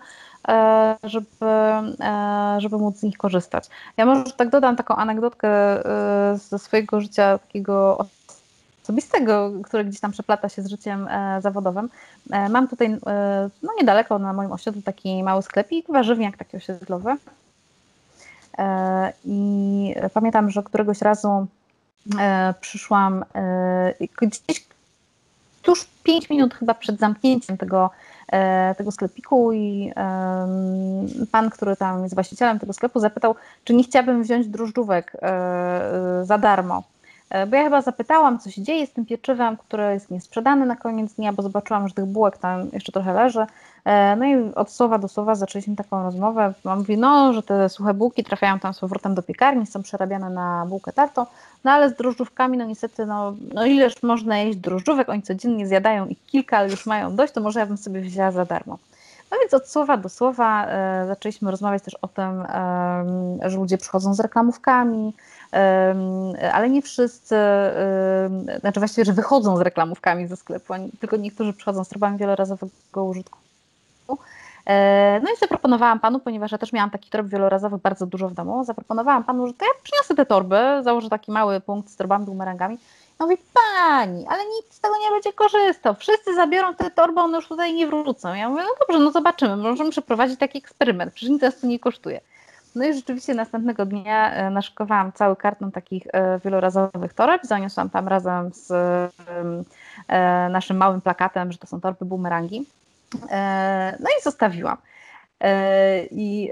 e, 0.49 0.97
żeby, 1.05 1.47
e, 2.01 2.57
żeby 2.59 2.79
móc 2.79 2.97
z 2.97 3.03
nich 3.03 3.19
korzystać. 3.19 3.71
Ja 3.97 4.07
może 4.07 4.33
tak 4.33 4.51
dodam 4.51 4.77
taką 4.77 4.97
anegdotkę 4.97 5.49
ze 6.35 6.59
swojego 6.59 7.01
życia 7.01 7.39
takiego 7.39 8.07
osobistego, 8.83 9.53
które 9.65 9.85
gdzieś 9.85 10.01
tam 10.01 10.11
przeplata 10.11 10.49
się 10.49 10.63
z 10.63 10.71
życiem 10.71 11.09
zawodowym. 11.41 11.89
Mam 12.51 12.69
tutaj 12.69 12.99
no 13.63 13.73
niedaleko 13.81 14.19
na 14.19 14.33
moim 14.33 14.53
osiedlu 14.53 14.83
taki 14.83 15.23
mały 15.23 15.43
sklepik, 15.43 15.87
warzywniak 15.89 16.37
taki 16.37 16.57
osiedlowy. 16.57 17.17
I 19.25 19.95
pamiętam, 20.15 20.51
że 20.51 20.63
któregoś 20.63 21.01
razu 21.01 21.47
przyszłam 22.61 23.25
gdzieś 24.23 24.72
tuż 25.63 25.85
5 26.03 26.31
minut 26.31 26.55
chyba 26.55 26.75
przed 26.75 26.99
zamknięciem 26.99 27.59
tego, 27.59 27.91
e, 28.33 28.75
tego 28.75 28.93
sklepiku 28.93 29.53
i 29.53 29.93
pan, 31.33 31.51
który 31.51 31.77
tam 31.77 32.03
jest 32.03 32.15
właścicielem 32.15 32.59
tego 32.59 32.73
sklepu 32.73 33.01
zapytał, 33.01 33.35
czy 33.65 33.75
nie 33.75 33.85
chciałabym 33.85 34.23
wziąć 34.23 34.47
drożdżówek 34.47 35.17
e, 35.23 36.21
za 36.25 36.39
darmo. 36.39 36.83
E, 37.33 37.47
bo 37.47 37.57
ja 37.57 37.65
chyba 37.65 37.83
zapytałam, 37.83 38.39
co 38.39 38.51
się 38.51 38.63
dzieje 38.63 38.87
z 38.87 38.93
tym 38.93 39.07
pieczywem, 39.07 39.57
które 39.57 39.95
jest 39.95 40.11
niesprzedane 40.11 40.67
na 40.67 40.77
koniec 40.77 41.15
dnia, 41.15 41.33
bo 41.33 41.43
zobaczyłam, 41.43 41.89
że 41.89 41.95
tych 41.95 42.05
bułek 42.05 42.39
tam 42.39 42.69
jeszcze 42.73 42.93
trochę 42.93 43.13
leży. 43.13 43.47
E, 43.85 44.17
no 44.17 44.25
i 44.25 44.55
od 44.55 44.71
słowa 44.71 44.99
do 44.99 45.09
słowa 45.09 45.35
zaczęliśmy 45.35 45.77
taką 45.77 46.03
rozmowę. 46.03 46.55
On 46.65 46.79
mówi, 46.79 46.99
no, 46.99 47.33
że 47.33 47.43
te 47.43 47.69
suche 47.69 47.95
bułki 47.95 48.25
trafiają 48.25 48.59
tam 48.59 48.75
z 48.75 48.81
powrotem 48.81 49.15
do 49.15 49.23
piekarni, 49.23 49.67
są 49.67 49.83
przerabiane 49.83 50.31
na 50.31 50.67
bułkę 50.69 50.93
tartą, 50.93 51.27
no 51.65 51.71
ale 51.71 51.91
z 51.91 51.95
drożdżówkami, 51.95 52.59
no 52.59 52.65
niestety, 52.65 53.07
no, 53.07 53.35
no 53.55 53.67
ileż 53.67 54.03
można 54.03 54.39
jeść 54.39 54.59
drożdżówek, 54.59 55.09
oni 55.09 55.23
codziennie 55.23 55.67
zjadają 55.67 56.07
ich 56.07 56.27
kilka, 56.27 56.59
ale 56.59 56.71
już 56.71 56.87
mają 56.87 57.17
dość, 57.17 57.33
to 57.33 57.41
może 57.41 57.61
ja 57.61 57.67
bym 57.67 57.77
sobie 57.77 58.01
wzięła 58.01 58.31
za 58.31 58.45
darmo. 58.45 58.79
No 59.31 59.39
więc 59.41 59.55
od 59.55 59.69
słowa 59.69 59.97
do 59.97 60.09
słowa 60.09 60.67
e, 60.67 61.07
zaczęliśmy 61.07 61.51
rozmawiać 61.51 61.83
też 61.83 61.95
o 62.03 62.09
tym, 62.09 62.41
e, 62.41 63.51
że 63.51 63.57
ludzie 63.57 63.79
przychodzą 63.79 64.15
z 64.15 64.21
reklamówkami, 64.21 65.15
ale 66.53 66.71
nie 66.71 66.83
wszyscy, 66.83 67.37
znaczy 68.61 68.81
właściwie, 68.81 69.05
że 69.05 69.13
wychodzą 69.13 69.57
z 69.57 69.61
reklamówkami 69.61 70.27
ze 70.27 70.37
sklepu, 70.37 70.75
tylko 71.01 71.17
niektórzy 71.17 71.53
przychodzą 71.53 71.85
z 71.85 71.89
torbami 71.89 72.19
wielorazowego 72.19 73.05
użytku. 73.05 73.39
E, 74.67 75.21
no 75.25 75.31
i 75.31 75.37
zaproponowałam 75.37 76.01
panu, 76.01 76.21
ponieważ 76.21 76.53
ja 76.53 76.59
też 76.59 76.73
miałam 76.73 76.91
takich 76.91 77.11
torb 77.11 77.27
wielorazowych 77.27 77.81
bardzo 77.81 78.07
dużo 78.07 78.29
w 78.29 78.35
domu, 78.35 78.65
zaproponowałam 78.65 79.25
panu, 79.25 79.47
że 79.47 79.55
to 79.55 79.65
ja 79.65 79.71
przyniosę 79.83 80.15
te 80.15 80.27
torby, 80.27 80.57
założę 80.83 81.09
taki 81.09 81.33
mały 81.33 81.61
punkt 81.61 81.91
z 81.91 81.97
torbami, 81.97 82.27
bumerangami. 82.27 82.79
No 83.21 83.27
mówi, 83.27 83.43
pani, 83.55 84.27
ale 84.29 84.43
nikt 84.57 84.75
z 84.75 84.81
tego 84.81 84.95
nie 84.99 85.11
będzie 85.11 85.33
korzystał. 85.33 85.95
Wszyscy 85.95 86.35
zabiorą 86.35 86.75
te 86.75 86.91
torby, 86.91 87.21
one 87.21 87.37
już 87.37 87.49
tutaj 87.49 87.75
nie 87.75 87.87
wrócą. 87.87 88.35
Ja 88.35 88.49
mówię, 88.49 88.63
no 88.63 88.75
dobrze, 88.81 89.05
no 89.05 89.11
zobaczymy, 89.11 89.57
możemy 89.57 89.91
przeprowadzić 89.91 90.39
taki 90.39 90.59
eksperyment, 90.59 91.13
przecież 91.15 91.31
nic 91.31 91.61
to 91.61 91.67
nie 91.67 91.79
kosztuje. 91.79 92.21
No 92.75 92.85
i 92.85 92.95
rzeczywiście 92.95 93.35
następnego 93.35 93.87
dnia 93.87 94.33
e, 94.33 94.51
naszykowałam 94.51 95.13
cały 95.13 95.37
karton 95.37 95.73
takich 95.73 96.07
e, 96.13 96.39
wielorazowych 96.45 97.13
toreb, 97.15 97.43
zaniosłam 97.45 97.91
tam 97.91 98.09
razem 98.09 98.51
z 98.53 98.73
naszym 100.51 100.77
małym 100.77 101.01
plakatem, 101.01 101.53
że 101.53 101.59
to 101.59 101.67
są 101.67 101.81
torby 101.81 102.05
bumerangi. 102.05 102.67
No 104.01 104.09
i 104.19 104.23
zostawiłam. 104.23 104.77
I 106.11 106.51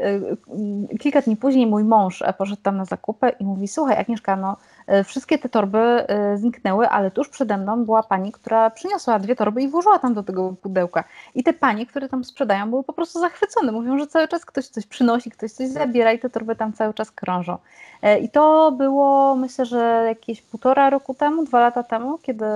kilka 1.00 1.21
dni 1.21 1.37
później 1.37 1.67
mój 1.67 1.85
mąż 1.85 2.23
poszedł 2.38 2.62
tam 2.62 2.76
na 2.76 2.85
zakupy 2.85 3.33
i 3.40 3.45
mówi: 3.45 3.69
Słuchaj, 3.69 3.97
Agnieszka, 3.97 4.37
no 4.37 4.57
E, 4.90 5.05
wszystkie 5.05 5.38
te 5.38 5.49
torby 5.49 5.79
e, 5.79 6.37
zniknęły, 6.37 6.88
ale 6.88 7.11
tuż 7.11 7.29
przede 7.29 7.57
mną 7.57 7.85
była 7.85 8.02
pani, 8.02 8.33
która 8.33 8.71
przyniosła 8.71 9.19
dwie 9.19 9.37
torby 9.37 9.62
i 9.62 9.69
włożyła 9.69 9.99
tam 9.99 10.14
do 10.14 10.23
tego 10.23 10.55
pudełka. 10.62 11.05
I 11.35 11.45
te 11.45 11.52
panie, 11.52 11.87
które 11.87 12.09
tam 12.09 12.25
sprzedają, 12.25 12.71
były 12.71 12.85
po 12.85 12.93
prostu 12.93 13.21
zachwycone. 13.21 13.73
Mówią, 13.73 13.99
że 13.99 14.07
cały 14.07 14.29
czas 14.29 14.45
ktoś 14.45 14.67
coś 14.67 14.87
przynosi, 14.87 15.31
ktoś 15.31 15.52
coś 15.52 15.69
zabiera 15.69 16.12
i 16.12 16.19
te 16.19 16.31
torby 16.31 16.57
tam 16.57 16.73
cały 16.73 16.95
czas 16.95 17.11
krążą. 17.11 17.59
E, 18.02 18.19
I 18.19 18.29
to 18.29 18.73
było, 18.73 19.37
myślę, 19.37 19.67
że 19.67 20.05
jakieś 20.07 20.43
półtora 20.43 20.90
roku 20.90 21.14
temu, 21.14 21.45
dwa 21.45 21.61
lata 21.61 21.83
temu, 21.83 22.19
kiedy, 22.19 22.47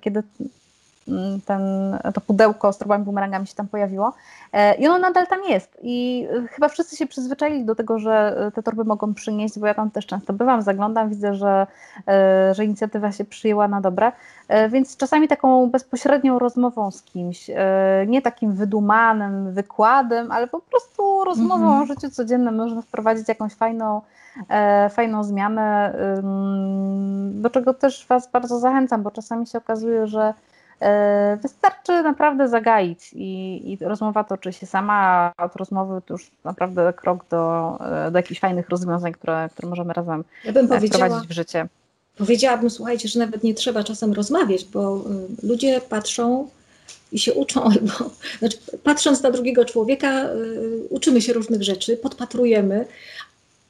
kiedy 0.00 0.22
ten, 1.46 1.60
to 2.14 2.20
pudełko 2.20 2.72
z 2.72 2.78
torbami 2.78 3.04
bumerangami 3.04 3.46
się 3.46 3.54
tam 3.54 3.68
pojawiło. 3.68 4.12
E, 4.52 4.74
i 4.74 4.86
ono 4.86 4.98
nadal 4.98 5.26
tam 5.26 5.38
jest. 5.48 5.78
I 5.82 6.26
e, 6.44 6.48
chyba 6.48 6.68
wszyscy 6.68 6.96
się 6.96 7.06
przyzwyczaili 7.06 7.64
do 7.64 7.74
tego, 7.74 7.98
że 7.98 8.36
e, 8.46 8.50
te 8.50 8.62
torby 8.62 8.84
mogą 8.84 9.14
przynieść, 9.14 9.58
bo 9.58 9.66
ja 9.66 9.74
tam 9.74 9.90
też 9.90 10.06
często 10.06 10.32
bywam, 10.32 10.62
zaglądam, 10.62 11.08
widzę, 11.08 11.34
że, 11.34 11.66
że 12.52 12.64
inicjatywa 12.64 13.12
się 13.12 13.24
przyjęła 13.24 13.68
na 13.68 13.80
dobre, 13.80 14.12
więc 14.70 14.96
czasami 14.96 15.28
taką 15.28 15.70
bezpośrednią 15.70 16.38
rozmową 16.38 16.90
z 16.90 17.02
kimś, 17.02 17.50
nie 18.06 18.22
takim 18.22 18.52
wydumanym 18.52 19.52
wykładem, 19.52 20.32
ale 20.32 20.46
po 20.46 20.60
prostu 20.60 21.24
rozmową 21.24 21.64
mhm. 21.64 21.82
o 21.82 21.86
życiu 21.86 22.10
codziennym 22.10 22.56
można 22.56 22.82
wprowadzić 22.82 23.28
jakąś 23.28 23.54
fajną, 23.54 24.00
fajną 24.90 25.24
zmianę, 25.24 25.94
do 27.30 27.50
czego 27.50 27.74
też 27.74 28.06
Was 28.08 28.30
bardzo 28.30 28.58
zachęcam, 28.58 29.02
bo 29.02 29.10
czasami 29.10 29.46
się 29.46 29.58
okazuje, 29.58 30.06
że 30.06 30.34
wystarczy 31.42 32.02
naprawdę 32.02 32.48
zagaić 32.48 33.10
i, 33.12 33.62
i 33.72 33.78
rozmowa 33.80 34.24
toczy 34.24 34.52
się 34.52 34.66
sama, 34.66 35.32
a 35.36 35.44
od 35.44 35.56
rozmowy 35.56 36.02
to 36.06 36.14
już 36.14 36.30
naprawdę 36.44 36.92
krok 36.92 37.24
do, 37.30 37.76
e, 38.06 38.10
do 38.10 38.18
jakichś 38.18 38.40
fajnych 38.40 38.68
rozwiązań, 38.68 39.12
które, 39.12 39.48
które 39.52 39.68
możemy 39.68 39.92
razem 39.92 40.24
ja 40.44 40.50
e, 40.50 40.80
wprowadzić 40.80 41.28
w 41.28 41.32
życie. 41.32 41.66
Powiedziałabym, 42.18 42.70
słuchajcie, 42.70 43.08
że 43.08 43.18
nawet 43.18 43.42
nie 43.42 43.54
trzeba 43.54 43.84
czasem 43.84 44.12
rozmawiać, 44.12 44.64
bo 44.64 45.04
ludzie 45.42 45.80
patrzą 45.80 46.48
i 47.12 47.18
się 47.18 47.34
uczą, 47.34 47.64
albo 47.70 48.10
znaczy, 48.38 48.58
patrząc 48.82 49.22
na 49.22 49.30
drugiego 49.30 49.64
człowieka, 49.64 50.28
uczymy 50.90 51.22
się 51.22 51.32
różnych 51.32 51.62
rzeczy, 51.62 51.96
podpatrujemy, 51.96 52.86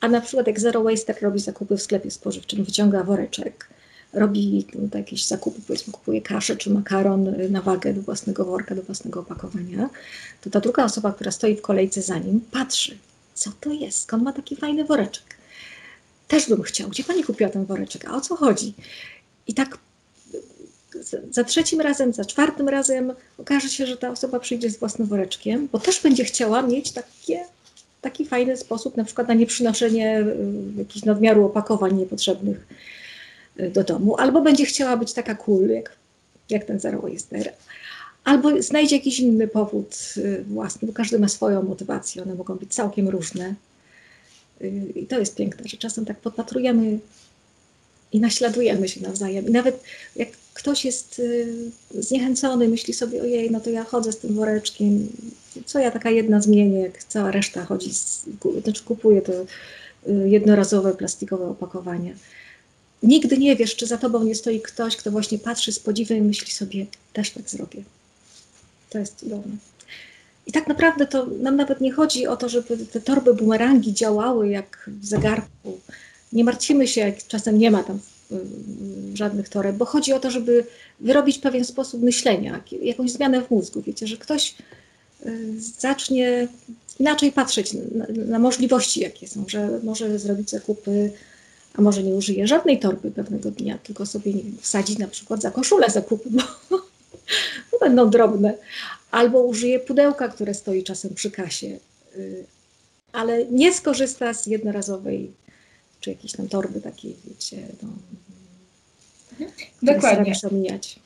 a 0.01 0.09
na 0.09 0.21
przykład 0.21 0.47
jak 0.47 0.61
Zero 0.61 0.83
Waster 0.83 1.17
robi 1.23 1.39
zakupy 1.39 1.77
w 1.77 1.83
sklepie 1.83 2.11
spożywczym, 2.11 2.65
wyciąga 2.65 3.03
woreczek, 3.03 3.69
robi 4.13 4.67
jakieś 4.95 5.27
zakupy, 5.27 5.61
powiedzmy 5.67 5.93
kupuje 5.93 6.23
kaszę 6.23 6.57
czy 6.57 6.71
makaron 6.71 7.35
na 7.51 7.63
wagę 7.63 7.95
do 7.95 8.03
własnego 8.03 8.45
worka, 8.45 8.75
do 8.75 8.83
własnego 8.83 9.21
opakowania, 9.21 9.91
to 10.41 10.51
ta 10.51 10.61
druga 10.61 10.85
osoba, 10.85 11.13
która 11.13 11.31
stoi 11.31 11.57
w 11.57 11.63
kolejce 11.63 12.03
za 12.03 12.19
nim, 12.19 12.41
patrzy, 12.51 12.99
co 13.35 13.51
to 13.61 13.73
jest, 13.73 14.03
skąd 14.03 14.23
ma 14.23 14.33
taki 14.33 14.57
fajny 14.57 14.85
woreczek. 14.85 15.37
Też 16.29 16.49
bym 16.49 16.63
chciał, 16.63 16.89
gdzie 16.89 17.05
pani 17.05 17.25
kupiła 17.25 17.51
ten 17.51 17.65
woreczek, 17.65 18.05
a 18.09 18.17
o 18.17 18.21
co 18.21 18.37
chodzi? 18.37 18.75
I 19.47 19.55
tak 19.55 19.79
za 21.31 21.45
trzecim 21.45 21.81
razem, 21.81 22.13
za 22.13 22.25
czwartym 22.25 22.69
razem 22.69 23.13
okaże 23.39 23.69
się, 23.69 23.87
że 23.87 23.97
ta 23.97 24.11
osoba 24.11 24.41
przyjdzie 24.41 24.71
z 24.71 24.79
własnym 24.79 25.09
woreczkiem, 25.09 25.69
bo 25.73 25.79
też 25.79 26.03
będzie 26.03 26.25
chciała 26.25 26.63
mieć 26.63 26.93
takie, 26.93 27.45
taki 28.01 28.27
fajny 28.27 28.57
sposób, 28.57 28.97
na 28.97 29.05
przykład 29.05 29.29
na 29.29 29.35
nieprzynoszenie 29.35 30.21
y, 30.21 30.79
jakichś 30.79 31.05
nadmiaru 31.05 31.45
opakowań 31.47 31.97
niepotrzebnych 31.97 32.67
do 33.73 33.85
domu, 33.85 34.17
albo 34.17 34.41
będzie 34.41 34.67
chciała 34.67 34.97
być 34.97 35.13
taka 35.13 35.35
cool, 35.35 35.69
jak, 35.69 35.97
jak 36.51 36.65
ten 36.65 36.81
Zero 36.81 37.01
Waster, 37.01 37.53
albo 38.27 38.63
znajdzie 38.63 38.97
jakiś 38.97 39.21
inny 39.21 39.49
powód 39.49 40.15
y, 40.17 40.45
własny, 40.45 40.87
bo 40.87 40.93
każdy 40.93 41.19
ma 41.19 41.29
swoją 41.29 41.63
motywację, 41.63 42.23
one 42.23 42.35
mogą 42.35 42.55
być 42.55 42.75
całkiem 42.75 43.09
różne. 43.09 43.55
Y, 44.63 44.93
I 44.95 45.07
to 45.07 45.19
jest 45.19 45.35
piękne, 45.35 45.69
że 45.69 45.77
czasem 45.77 46.05
tak 46.05 46.21
podpatrujemy 46.21 46.99
i 48.13 48.21
naśladujemy 48.21 48.89
się 48.89 49.01
nawzajem. 49.01 49.49
I 49.49 49.51
nawet 49.51 49.83
jak 50.17 50.29
ktoś 50.55 50.85
jest 50.85 51.19
y, 51.19 51.55
zniechęcony, 51.95 52.69
myśli 52.69 52.95
sobie, 52.95 53.23
ojej, 53.23 53.51
no 53.51 53.61
to 53.61 53.71
ja 53.71 53.85
chodzę 53.85 54.13
z 54.13 54.19
tym 54.19 54.35
woreczkiem, 54.35 55.09
co 55.67 55.79
ja 55.79 55.91
taka 55.91 56.11
jedna 56.11 56.41
zmienię, 56.41 56.81
jak 56.81 57.05
cała 57.05 57.31
reszta 57.31 57.65
chodzi, 57.65 57.95
z, 57.95 58.25
znaczy 58.63 58.85
kupuje 58.85 59.23
to 59.23 59.33
jednorazowe 60.27 60.95
plastikowe 60.95 61.47
opakowania 61.47 62.13
nigdy 63.07 63.39
nie 63.39 63.57
wiesz, 63.57 63.77
czy 63.77 63.87
za 63.87 63.99
tobą 63.99 64.25
nie 64.25 64.35
stoi 64.35 64.61
ktoś, 64.61 64.97
kto 64.97 65.11
właśnie 65.11 65.39
patrzy 65.39 65.73
z 65.73 65.79
podziwem 65.79 66.19
i 66.19 66.23
myśli 66.23 66.53
sobie, 66.53 66.87
też 67.13 67.31
tak 67.31 67.51
zrobię. 67.51 67.83
To 68.91 68.99
jest 68.99 69.17
cudowne. 69.17 69.57
I 70.47 70.53
tak 70.53 70.67
naprawdę 70.67 71.07
to 71.07 71.27
nam 71.27 71.57
nawet 71.57 71.81
nie 71.81 71.93
chodzi 71.93 72.27
o 72.27 72.37
to, 72.37 72.49
żeby 72.49 72.77
te 72.77 73.01
torby 73.01 73.35
bumerangi 73.35 73.95
działały 73.95 74.49
jak 74.49 74.91
w 75.01 75.07
zegarku. 75.07 75.81
Nie 76.33 76.45
martwimy 76.45 76.89
się, 76.89 77.01
jak 77.01 77.27
czasem 77.27 77.59
nie 77.59 77.71
ma 77.71 77.83
tam 77.83 78.01
żadnych 79.15 79.49
toreb, 79.49 79.77
bo 79.77 79.85
chodzi 79.85 80.13
o 80.13 80.21
to, 80.21 80.31
żeby 80.31 80.67
wyrobić 81.01 81.39
pewien 81.39 81.65
sposób 81.65 82.03
myślenia, 82.03 82.63
jakąś 82.83 83.11
zmianę 83.11 83.43
w 83.43 83.51
mózgu. 83.51 83.83
Wiecie, 83.83 84.07
że 84.07 84.17
ktoś 84.17 84.55
y, 85.27 85.61
zacznie 85.61 86.49
inaczej 87.01 87.33
patrzeć 87.33 87.73
na, 87.73 88.07
na 88.27 88.39
możliwości, 88.39 89.01
jakie 89.01 89.29
są, 89.29 89.45
że 89.49 89.81
może 89.83 90.19
zrobić 90.19 90.51
zakupy 90.51 91.11
a 91.77 91.83
może 91.83 92.03
nie 92.03 92.15
użyje 92.15 92.47
żadnej 92.47 92.79
torby 92.79 93.11
pewnego 93.11 93.51
dnia, 93.51 93.79
tylko 93.79 94.07
sobie 94.07 94.35
nie 94.35 94.43
wsadzi 94.61 94.99
na 94.99 95.09
przykład 95.09 95.43
za 95.43 95.51
koszulę 95.51 95.91
zakupy, 95.91 96.31
bo, 96.31 96.43
bo 97.73 97.79
będą 97.81 98.11
drobne, 98.11 98.55
albo 99.11 99.43
użyje 99.43 99.79
pudełka, 99.79 100.29
które 100.29 100.55
stoi 100.55 100.85
czasem 100.85 101.15
przy 101.15 101.31
kasie, 101.31 101.79
y, 102.17 102.45
ale 103.13 103.45
nie 103.45 103.75
skorzysta 103.75 104.35
z 104.35 104.47
jednorazowej 104.47 105.31
czy 106.01 106.11
jakiejś 106.11 106.33
tam 106.33 106.49
torby 106.49 106.81
takiej, 106.81 107.17
wiecie, 107.25 107.57
no, 107.83 107.89
mhm. 109.33 109.51
Dokładnie. 109.83 110.33
Omijać. 110.51 110.99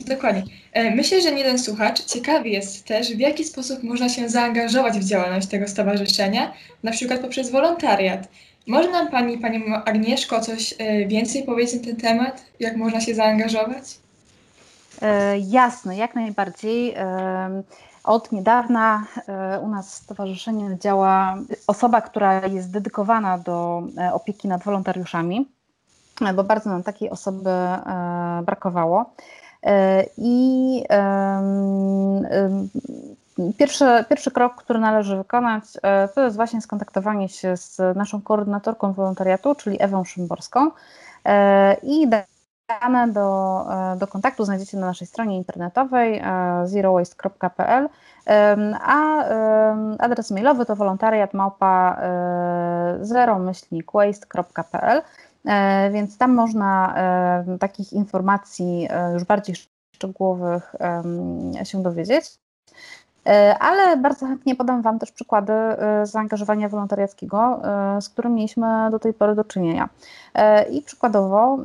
Dokładnie. 0.00 0.42
E, 0.72 0.94
myślę, 0.94 1.22
że 1.22 1.32
nie 1.32 1.38
jeden 1.38 1.58
słuchacz 1.58 2.04
ciekawy 2.04 2.48
jest 2.48 2.84
też, 2.84 3.12
w 3.12 3.18
jaki 3.18 3.44
sposób 3.44 3.82
można 3.82 4.08
się 4.08 4.28
zaangażować 4.28 4.98
w 4.98 5.04
działalność 5.04 5.46
tego 5.46 5.68
stowarzyszenia, 5.68 6.52
na 6.82 6.92
przykład 6.92 7.20
poprzez 7.20 7.50
wolontariat. 7.50 8.28
Może 8.66 8.90
nam 8.90 9.10
Pani, 9.10 9.38
Pani 9.38 9.64
Agnieszko, 9.84 10.40
coś 10.40 10.74
e, 10.78 11.06
więcej 11.06 11.42
powiedzieć 11.44 11.74
na 11.74 11.86
ten 11.86 11.96
temat? 11.96 12.44
Jak 12.60 12.76
można 12.76 13.00
się 13.00 13.14
zaangażować? 13.14 13.98
E, 15.02 15.38
jasne, 15.38 15.96
jak 15.96 16.14
najbardziej. 16.14 16.94
E, 16.96 17.62
od 18.06 18.32
niedawna 18.32 19.06
e, 19.28 19.60
u 19.60 19.68
nas 19.68 19.90
w 19.90 19.94
stowarzyszeniu 19.94 20.78
działa 20.78 21.36
osoba, 21.66 22.00
która 22.00 22.46
jest 22.46 22.70
dedykowana 22.70 23.38
do 23.38 23.82
e, 23.98 24.12
opieki 24.12 24.48
nad 24.48 24.64
wolontariuszami, 24.64 25.48
e, 26.20 26.32
bo 26.32 26.44
bardzo 26.44 26.70
nam 26.70 26.82
takiej 26.82 27.10
osoby 27.10 27.50
brakowało. 28.42 29.14
I 30.18 30.82
Pierwszy, 33.58 34.04
pierwszy 34.08 34.30
krok, 34.30 34.54
który 34.54 34.78
należy 34.78 35.16
wykonać, 35.16 35.64
e, 35.82 36.08
to 36.08 36.24
jest 36.24 36.36
właśnie 36.36 36.60
skontaktowanie 36.60 37.28
się 37.28 37.56
z 37.56 37.96
naszą 37.96 38.22
koordynatorką 38.22 38.92
wolontariatu, 38.92 39.54
czyli 39.54 39.82
Ewą 39.82 40.04
Szymborską. 40.04 40.70
E, 41.24 41.76
i 41.82 42.08
dane 42.80 43.12
do, 43.12 43.66
e, 43.70 43.96
do 43.96 44.06
kontaktu 44.06 44.44
znajdziecie 44.44 44.76
na 44.76 44.86
naszej 44.86 45.06
stronie 45.06 45.36
internetowej 45.36 46.22
zerowaste.pl, 46.64 47.88
a 48.80 49.24
adres 49.98 50.30
mailowy 50.30 50.66
to 50.66 50.76
wolontariat 50.76 51.34
małpa 51.34 52.00
zero-waste.pl, 53.00 55.02
więc 55.92 56.18
tam 56.18 56.34
można 56.34 56.94
takich 57.60 57.92
informacji 57.92 58.88
już 59.12 59.24
bardziej 59.24 59.56
szczegółowych 59.94 60.74
się 61.64 61.82
dowiedzieć. 61.82 62.38
E, 63.26 63.58
ale 63.58 63.96
bardzo 63.96 64.26
chętnie 64.26 64.56
podam 64.56 64.82
Wam 64.82 64.98
też 64.98 65.12
przykłady 65.12 65.52
e, 65.52 66.06
zaangażowania 66.06 66.68
wolontariackiego, 66.68 67.60
e, 67.96 68.02
z 68.02 68.08
którym 68.08 68.34
mieliśmy 68.34 68.66
do 68.90 68.98
tej 68.98 69.14
pory 69.14 69.34
do 69.34 69.44
czynienia. 69.44 69.88
I 70.70 70.82
przykładowo, 70.82 71.58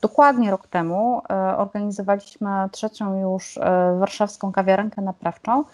dokładnie 0.00 0.50
rok 0.50 0.66
temu 0.66 1.22
organizowaliśmy 1.56 2.50
trzecią 2.72 3.20
już 3.20 3.58
warszawską 3.98 4.52
kawiarenkę 4.52 5.02
naprawczą, 5.02 5.64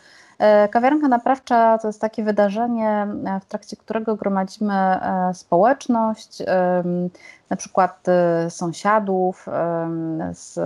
Kawiarenka 0.71 1.09
Naprawcza 1.09 1.79
to 1.79 1.89
jest 1.89 2.01
takie 2.01 2.25
wydarzenie, 2.25 3.07
w 3.41 3.45
trakcie 3.45 3.77
którego 3.77 4.17
gromadzimy 4.17 5.01
społeczność, 5.33 6.43
na 7.51 7.57
przykład 7.57 8.07
sąsiadów 8.49 9.47
z, 10.33 10.59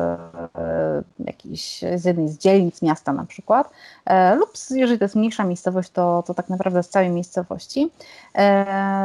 jakiejś, 1.19 1.85
z 1.97 2.05
jednej 2.05 2.29
z 2.29 2.39
dzielnic 2.39 2.83
miasta 2.83 3.13
na 3.13 3.25
przykład, 3.25 3.71
lub 4.37 4.53
jeżeli 4.71 4.99
to 4.99 5.05
jest 5.05 5.17
mniejsza 5.17 5.45
miejscowość, 5.45 5.91
to, 5.91 6.23
to 6.27 6.35
tak 6.35 6.49
naprawdę 6.49 6.83
z 6.83 6.89
całej 6.89 7.11
miejscowości. 7.11 7.93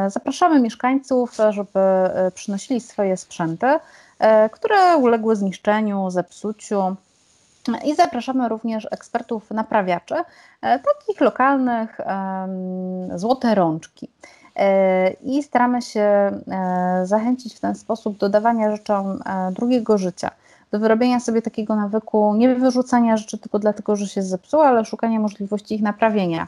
Zapraszamy 0.08 0.60
mieszkańców, 0.60 1.36
żeby 1.50 1.80
przynosili 2.34 2.80
swoje 2.80 3.16
sprzęty, 3.16 3.66
które 4.52 4.96
uległy 4.96 5.36
zniszczeniu, 5.36 6.10
zepsuciu, 6.10 6.96
i 7.76 7.94
zapraszamy 7.94 8.48
również 8.48 8.88
ekspertów 8.90 9.50
naprawiaczy, 9.50 10.14
e, 10.14 10.78
takich 10.78 11.20
lokalnych, 11.20 11.98
złote 13.14 13.54
rączki. 13.54 14.08
E, 14.56 15.10
I 15.10 15.42
staramy 15.42 15.82
się 15.82 16.00
e, 16.00 17.00
zachęcić 17.04 17.54
w 17.54 17.60
ten 17.60 17.74
sposób 17.74 18.18
do 18.18 18.28
dawania 18.28 18.76
rzeczom 18.76 19.22
drugiego 19.52 19.98
życia, 19.98 20.30
do 20.70 20.78
wyrobienia 20.78 21.20
sobie 21.20 21.42
takiego 21.42 21.76
nawyku, 21.76 22.34
nie 22.34 22.54
wyrzucania 22.54 23.16
rzeczy 23.16 23.38
tylko 23.38 23.58
dlatego, 23.58 23.96
że 23.96 24.06
się 24.06 24.22
zepsuły, 24.22 24.64
ale 24.64 24.84
szukania 24.84 25.20
możliwości 25.20 25.74
ich 25.74 25.82
naprawienia. 25.82 26.46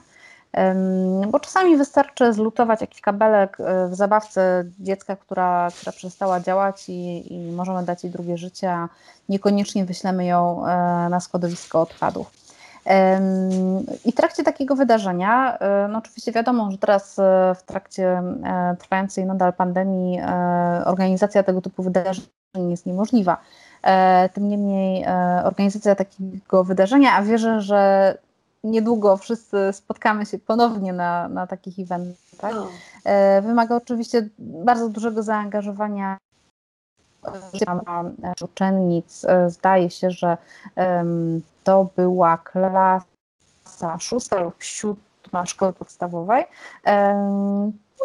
Bo 1.28 1.40
czasami 1.40 1.76
wystarczy 1.76 2.32
zlutować 2.32 2.80
jakiś 2.80 3.00
kabelek 3.00 3.58
w 3.88 3.94
zabawce 3.94 4.64
dziecka, 4.78 5.16
która, 5.16 5.68
która 5.80 5.92
przestała 5.92 6.40
działać 6.40 6.88
i, 6.88 7.34
i 7.34 7.52
możemy 7.52 7.82
dać 7.82 8.04
jej 8.04 8.12
drugie 8.12 8.38
życie, 8.38 8.72
a 8.72 8.88
niekoniecznie 9.28 9.84
wyślemy 9.84 10.24
ją 10.24 10.66
e, 10.66 10.68
na 11.10 11.20
składowisko 11.20 11.80
odpadów. 11.80 12.40
I 14.04 14.12
w 14.12 14.14
trakcie 14.14 14.42
takiego 14.42 14.76
wydarzenia, 14.76 15.58
e, 15.58 15.88
no 15.88 15.98
oczywiście 15.98 16.32
wiadomo, 16.32 16.70
że 16.70 16.78
teraz 16.78 17.18
e, 17.18 17.54
w 17.58 17.62
trakcie 17.62 18.22
trwającej 18.78 19.26
nadal 19.26 19.52
pandemii 19.52 20.20
organizacja 20.84 21.42
tego 21.42 21.60
typu 21.60 21.82
wydarzeń 21.82 22.24
jest 22.70 22.86
niemożliwa. 22.86 23.36
Tym 24.32 24.48
niemniej 24.48 25.06
organizacja 25.44 25.94
takiego 25.94 26.64
wydarzenia, 26.64 27.12
a 27.16 27.22
wierzę, 27.22 27.60
że 27.60 28.14
niedługo 28.64 29.16
wszyscy 29.16 29.56
spotkamy 29.72 30.26
się 30.26 30.38
ponownie 30.38 30.92
na, 30.92 31.28
na 31.28 31.46
takich 31.46 31.78
eventach. 31.78 32.54
No. 32.54 32.68
Wymaga 33.42 33.76
oczywiście 33.76 34.28
bardzo 34.38 34.88
dużego 34.88 35.22
zaangażowania 35.22 36.18
uczennic. 38.44 39.24
E, 39.24 39.50
zdaje 39.50 39.90
się, 39.90 40.10
że 40.10 40.36
to 41.64 41.90
była 41.96 42.38
klasa 42.38 43.98
szósta 43.98 44.40
lub 44.40 44.62
siódma 44.62 45.46
szkoły 45.46 45.72
podstawowej 45.72 46.44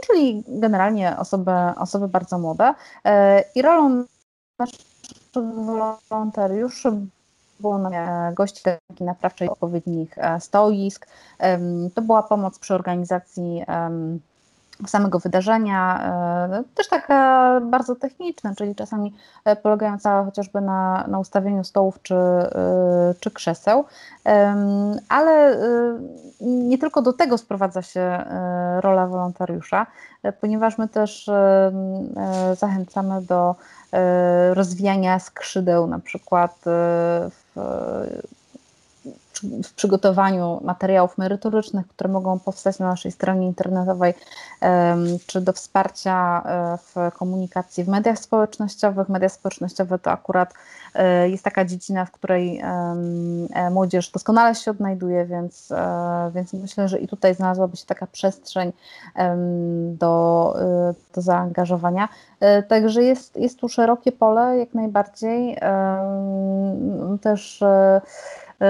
czyli 0.07 0.43
generalnie 0.47 1.17
osoby, 1.17 1.51
osoby 1.77 2.07
bardzo 2.07 2.39
młode. 2.39 2.73
E, 3.05 3.43
I 3.55 3.61
rolą 3.61 4.05
naszych 4.59 4.85
wolontariuszy 5.65 6.91
było 7.59 7.79
gości 8.33 8.63
taki 8.87 9.03
naprawczej 9.03 9.49
odpowiednich 9.49 10.17
e, 10.17 10.39
stoisk. 10.39 11.07
To 11.95 12.01
była 12.01 12.23
pomoc 12.23 12.59
przy 12.59 12.73
organizacji 12.73 13.63
samego 14.87 15.19
wydarzenia, 15.19 15.99
e, 16.51 16.63
też 16.75 16.87
taka 16.87 17.59
bardzo 17.61 17.95
techniczna, 17.95 18.55
czyli 18.55 18.75
czasami 18.75 19.13
e, 19.45 19.55
polegająca 19.55 20.25
chociażby 20.25 20.61
na, 20.61 21.05
na 21.07 21.19
ustawieniu 21.19 21.63
stołów 21.63 22.01
czy, 22.01 22.15
czy 23.19 23.31
krzeseł, 23.31 23.85
ale 25.09 25.57
nie 26.41 26.77
tylko 26.77 27.01
do 27.01 27.13
tego 27.13 27.37
sprowadza 27.37 27.81
się 27.81 28.23
rola 28.79 29.07
wolontariusza, 29.07 29.85
ponieważ 30.41 30.77
my 30.77 30.87
też 30.87 31.29
zachęcamy 32.53 33.21
do 33.21 33.55
rozwijania 34.53 35.19
skrzydeł, 35.19 35.87
na 35.87 35.99
przykład 35.99 36.55
w 37.29 37.44
呃 37.55 38.21
w 39.43 39.73
przygotowaniu 39.73 40.59
materiałów 40.63 41.17
merytorycznych, 41.17 41.87
które 41.87 42.09
mogą 42.09 42.39
powstać 42.39 42.79
na 42.79 42.87
naszej 42.87 43.11
stronie 43.11 43.47
internetowej, 43.47 44.13
czy 45.27 45.41
do 45.41 45.53
wsparcia 45.53 46.43
e, 46.45 46.77
w 46.77 47.15
komunikacji 47.17 47.83
w 47.83 47.87
mediach 47.87 48.19
społecznościowych. 48.19 49.09
Media 49.09 49.29
społecznościowe 49.29 49.99
to 49.99 50.11
akurat 50.11 50.53
e, 50.93 51.29
jest 51.29 51.43
taka 51.43 51.65
dziedzina, 51.65 52.05
w 52.05 52.11
której 52.11 52.59
e, 52.59 53.69
młodzież 53.71 54.11
doskonale 54.11 54.55
się 54.55 54.71
odnajduje, 54.71 55.25
więc, 55.25 55.73
więc 56.33 56.53
myślę, 56.53 56.87
że 56.87 56.99
i 56.99 57.07
tutaj 57.07 57.35
znalazłaby 57.35 57.77
się 57.77 57.85
taka 57.85 58.07
przestrzeń 58.07 58.71
do, 59.87 60.55
do 61.15 61.21
zaangażowania. 61.21 62.09
Także 62.67 63.03
jest, 63.03 63.35
jest 63.35 63.59
tu 63.59 63.69
szerokie 63.69 64.11
pole 64.11 64.57
jak 64.57 64.73
najbardziej. 64.73 65.57
Też 67.21 67.63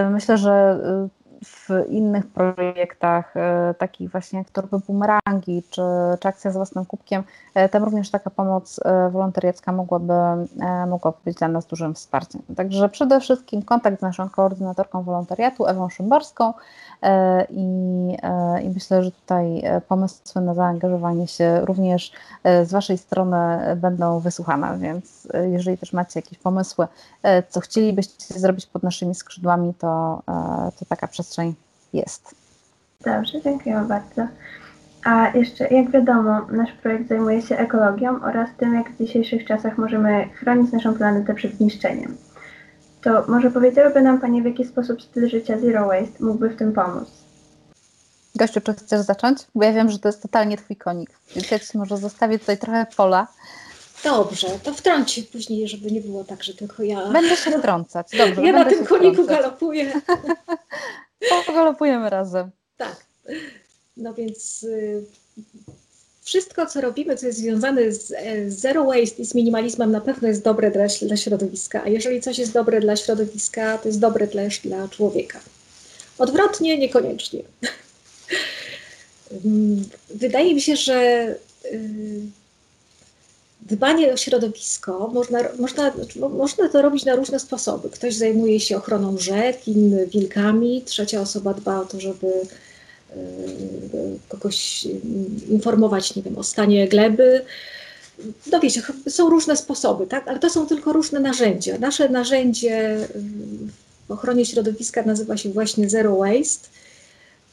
myślę, 0.10 0.38
że 0.38 0.52
e, 0.52 1.08
w 1.46 1.70
innych 1.90 2.28
projektach, 2.28 3.38
e, 3.38 3.74
takich 3.78 4.12
właśnie 4.12 4.40
jak 4.40 4.50
torby 4.50 4.80
bumerangi 4.80 5.64
czy, 5.70 5.82
czy 6.20 6.28
akcja 6.28 6.52
z 6.52 6.54
własnym 6.54 6.86
kubkiem, 6.86 7.24
tam 7.72 7.84
również 7.84 8.12
taka 8.12 8.30
pomoc 8.30 8.80
wolontariacka 9.12 9.72
mogłaby, 9.72 10.14
mogłaby 10.88 11.18
być 11.26 11.38
dla 11.38 11.48
nas 11.48 11.66
dużym 11.66 11.94
wsparciem. 11.94 12.42
Także 12.56 12.90
przede 12.90 13.20
wszystkim 13.20 13.62
kontakt 13.62 14.00
z 14.00 14.02
naszą 14.02 14.30
koordynatorką 14.30 15.04
wolontariatu, 15.04 15.66
Ewą 15.66 15.90
Szymborską, 15.90 16.54
E, 17.06 17.46
I, 17.50 17.68
e, 18.24 18.62
I 18.62 18.70
myślę, 18.70 19.04
że 19.04 19.12
tutaj 19.12 19.62
e, 19.66 19.82
pomysły 19.82 20.42
na 20.42 20.54
zaangażowanie 20.54 21.28
się 21.28 21.62
również 21.66 22.12
z 22.64 22.72
Waszej 22.72 22.98
strony 22.98 23.38
będą 23.76 24.20
wysłuchane, 24.20 24.78
więc 24.78 25.28
jeżeli 25.52 25.78
też 25.78 25.94
macie 25.94 26.20
jakieś 26.20 26.40
pomysły, 26.40 26.88
co 27.50 27.60
chcielibyście 27.60 28.40
zrobić 28.40 28.66
pod 28.66 28.84
naszymi 28.84 29.16
skrzydłami, 29.16 29.74
to, 29.74 30.22
to 30.80 30.86
taka 30.90 31.08
przestrzeń 31.08 31.35
jest. 31.94 32.36
Dobrze, 33.06 33.42
dziękuję 33.42 33.86
bardzo. 33.88 34.28
A 35.06 35.38
jeszcze, 35.38 35.68
jak 35.68 35.92
wiadomo, 35.92 36.42
nasz 36.52 36.72
projekt 36.72 37.10
zajmuje 37.10 37.42
się 37.42 37.58
ekologią 37.58 38.22
oraz 38.24 38.50
tym, 38.58 38.74
jak 38.74 38.92
w 38.92 38.98
dzisiejszych 38.98 39.46
czasach 39.46 39.78
możemy 39.78 40.30
chronić 40.34 40.72
naszą 40.72 40.94
planetę 40.94 41.34
przed 41.34 41.56
zniszczeniem. 41.56 42.18
To 43.02 43.24
może 43.28 43.52
powiedziałyby 43.52 44.02
nam 44.02 44.22
Panie, 44.22 44.42
w 44.42 44.46
jaki 44.46 44.66
sposób 44.66 45.02
styl 45.02 45.30
życia 45.30 45.60
Zero 45.60 45.88
Waste 45.88 46.24
mógłby 46.24 46.50
w 46.50 46.56
tym 46.56 46.74
pomóc? 46.74 47.08
Gościu, 48.36 48.62
czy 48.62 48.74
chcesz 48.74 49.02
zacząć? 49.02 49.40
Bo 49.56 49.64
ja 49.64 49.74
wiem, 49.74 49.90
że 49.90 50.00
to 50.00 50.10
jest 50.10 50.22
totalnie 50.22 50.58
Twój 50.58 50.76
konik, 50.76 51.10
więc 51.36 51.52
ja 51.52 51.60
Ci 51.60 51.78
może 51.78 51.98
zostawię 51.98 52.40
tutaj 52.40 52.58
trochę 52.58 52.86
pola. 52.98 53.28
Dobrze, 54.04 54.48
to 54.64 54.74
wtrąć 54.74 55.24
później, 55.32 55.68
żeby 55.68 55.92
nie 55.92 56.02
było 56.02 56.24
tak, 56.24 56.44
że 56.44 56.54
tylko 56.54 56.84
ja... 56.84 57.12
Będę 57.12 57.36
się 57.36 57.52
wtrącać, 57.52 58.08
dobrze. 58.18 58.42
Ja 58.46 58.54
na 58.54 58.66
tym 58.66 58.86
koniku 58.86 59.24
wtrącać. 59.24 59.38
galopuję. 59.38 59.92
Pogalopujemy 61.46 62.10
razem. 62.10 62.52
Tak. 62.78 63.06
No 63.98 64.14
więc 64.14 64.64
y, 64.64 65.04
wszystko, 66.24 66.66
co 66.66 66.82
robimy, 66.82 67.18
co 67.18 67.26
jest 67.26 67.40
związane 67.40 67.92
z 67.92 68.12
e, 68.12 68.52
zero 68.52 68.86
waste 68.86 69.22
i 69.22 69.26
z 69.26 69.36
minimalizmem, 69.36 69.92
na 69.92 70.02
pewno 70.02 70.28
jest 70.28 70.44
dobre 70.44 70.72
dla, 70.72 70.86
dla 71.02 71.18
środowiska. 71.18 71.84
A 71.84 71.88
jeżeli 71.88 72.22
coś 72.22 72.38
jest 72.38 72.52
dobre 72.52 72.80
dla 72.80 72.96
środowiska, 72.96 73.78
to 73.78 73.88
jest 73.88 74.00
dobre 74.00 74.28
też 74.28 74.60
dla 74.60 74.88
człowieka. 74.88 75.40
Odwrotnie, 76.18 76.78
niekoniecznie. 76.78 77.40
Wydaje 80.10 80.56
mi 80.56 80.62
się, 80.62 80.76
że 80.76 81.28
y, 81.66 82.20
dbanie 83.66 84.14
o 84.14 84.18
środowisko 84.18 85.10
można, 85.14 85.40
można, 85.60 85.92
można 86.30 86.70
to 86.70 86.82
robić 86.82 87.06
na 87.06 87.16
różne 87.16 87.40
sposoby. 87.40 87.90
Ktoś 87.90 88.16
zajmuje 88.16 88.60
się 88.60 88.78
ochroną 88.78 89.18
rzek, 89.18 89.68
inny 89.68 90.08
wilkami, 90.08 90.82
trzecia 90.82 91.22
osoba 91.22 91.54
dba 91.54 91.80
o 91.80 91.86
to, 91.86 92.00
żeby 92.00 92.28
Y, 93.18 94.20
kogoś 94.30 94.88
informować, 95.50 96.16
nie 96.16 96.24
wiem, 96.24 96.38
o 96.38 96.44
stanie 96.44 96.88
gleby. 96.88 97.42
No 98.52 98.60
wiecie, 98.60 98.82
są 99.10 99.30
różne 99.30 99.58
sposoby, 99.58 100.08
tak? 100.08 100.28
ale 100.28 100.40
to 100.40 100.50
są 100.50 100.68
tylko 100.68 100.94
różne 100.94 101.20
narzędzia. 101.20 101.78
Nasze 101.78 102.10
narzędzie 102.10 102.98
w 104.08 104.12
ochronie 104.12 104.46
środowiska 104.46 105.04
nazywa 105.04 105.38
się 105.38 105.50
właśnie 105.50 105.90
Zero 105.90 106.16
Waste. 106.16 106.68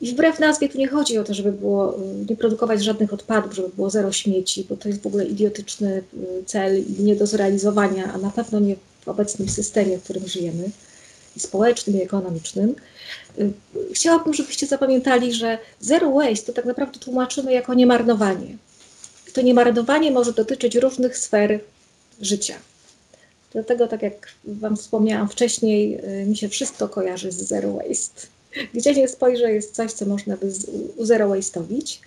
I 0.02 0.12
wbrew 0.12 0.38
nazwie 0.38 0.68
tu 0.68 0.78
nie 0.78 0.88
chodzi 0.88 1.18
o 1.18 1.24
to, 1.24 1.34
żeby 1.34 1.52
było, 1.52 1.98
nie 2.30 2.36
produkować 2.36 2.84
żadnych 2.84 3.12
odpadów, 3.12 3.54
żeby 3.54 3.68
było 3.68 3.90
zero 3.90 4.12
śmieci, 4.12 4.66
bo 4.68 4.76
to 4.76 4.88
jest 4.88 5.02
w 5.02 5.06
ogóle 5.06 5.24
idiotyczny 5.24 6.02
y, 6.14 6.44
cel 6.46 6.78
i 6.78 7.02
nie 7.02 7.16
do 7.16 7.26
zrealizowania, 7.26 8.12
a 8.12 8.18
na 8.18 8.30
pewno 8.30 8.60
nie 8.60 8.76
w 9.00 9.08
obecnym 9.08 9.48
systemie, 9.48 9.98
w 9.98 10.02
którym 10.02 10.28
żyjemy, 10.28 10.70
i 11.36 11.40
społecznym, 11.40 11.96
i 11.96 12.02
ekonomicznym. 12.02 12.74
Y, 13.38 13.52
chciałabym, 13.92 14.34
żebyście 14.34 14.66
zapamiętali, 14.66 15.32
że 15.32 15.58
zero 15.80 16.12
waste 16.12 16.46
to 16.46 16.52
tak 16.52 16.64
naprawdę 16.64 16.98
tłumaczymy 16.98 17.52
jako 17.52 17.74
niemarnowanie. 17.74 18.56
To 19.32 19.42
niemarnowanie 19.42 20.10
może 20.10 20.32
dotyczyć 20.32 20.74
różnych 20.74 21.18
sfer 21.18 21.60
życia. 22.20 22.54
Dlatego, 23.52 23.88
tak 23.88 24.02
jak 24.02 24.28
Wam 24.44 24.76
wspomniałam 24.76 25.28
wcześniej, 25.28 25.98
y, 26.22 26.26
mi 26.26 26.36
się 26.36 26.48
wszystko 26.48 26.88
kojarzy 26.88 27.32
z 27.32 27.36
zero 27.36 27.72
waste. 27.72 28.31
Gdzie 28.74 28.94
nie 28.94 29.08
spojrzę, 29.08 29.52
jest 29.52 29.74
coś, 29.74 29.92
co 29.92 30.06
można 30.06 30.36
by 30.36 30.52
zero 30.98 31.28
waste'owić. 31.28 31.98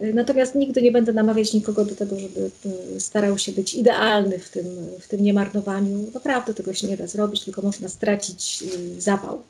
Natomiast 0.00 0.54
nigdy 0.54 0.82
nie 0.82 0.92
będę 0.92 1.12
namawiać 1.12 1.54
nikogo 1.54 1.84
do 1.84 1.94
tego, 1.94 2.18
żeby 2.18 2.50
e, 2.96 3.00
starał 3.00 3.38
się 3.38 3.52
być 3.52 3.74
idealny 3.74 4.38
w 4.38 4.48
tym, 4.48 4.66
w 5.00 5.08
tym 5.08 5.22
niemarnowaniu. 5.22 6.10
Naprawdę 6.14 6.54
tego 6.54 6.74
się 6.74 6.86
nie 6.86 6.96
da 6.96 7.06
zrobić, 7.06 7.44
tylko 7.44 7.62
można 7.62 7.88
stracić 7.88 8.62
e, 8.62 9.00
zapał. 9.00 9.42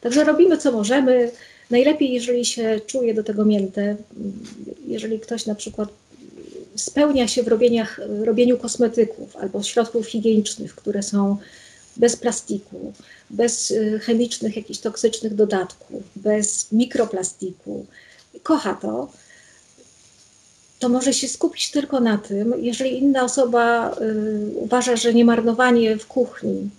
Także 0.00 0.24
robimy 0.24 0.58
co 0.58 0.72
możemy. 0.72 1.30
Najlepiej, 1.70 2.12
jeżeli 2.12 2.44
się 2.44 2.80
czuje 2.86 3.14
do 3.14 3.24
tego 3.24 3.44
mięte, 3.44 3.96
jeżeli 4.86 5.20
ktoś 5.20 5.46
na 5.46 5.54
przykład 5.54 5.88
spełnia 6.76 7.28
się 7.28 7.42
w 7.42 7.48
robieniach, 7.48 8.00
robieniu 8.24 8.58
kosmetyków 8.58 9.36
albo 9.36 9.62
środków 9.62 10.06
higienicznych, 10.06 10.74
które 10.74 11.02
są 11.02 11.36
bez 11.96 12.16
plastiku, 12.16 12.92
bez 13.30 13.70
e, 13.70 13.98
chemicznych, 13.98 14.56
jakichś 14.56 14.78
toksycznych 14.78 15.34
dodatków, 15.34 16.02
bez 16.16 16.72
mikroplastiku, 16.72 17.86
kocha 18.42 18.74
to, 18.74 19.08
to 20.78 20.88
może 20.88 21.12
się 21.12 21.28
skupić 21.28 21.70
tylko 21.70 22.00
na 22.00 22.18
tym, 22.18 22.54
jeżeli 22.58 22.98
inna 22.98 23.24
osoba 23.24 23.92
y, 23.92 24.56
uważa, 24.56 24.96
że 24.96 25.14
niemarnowanie 25.14 25.96
w 25.96 26.06
kuchni, 26.06 26.70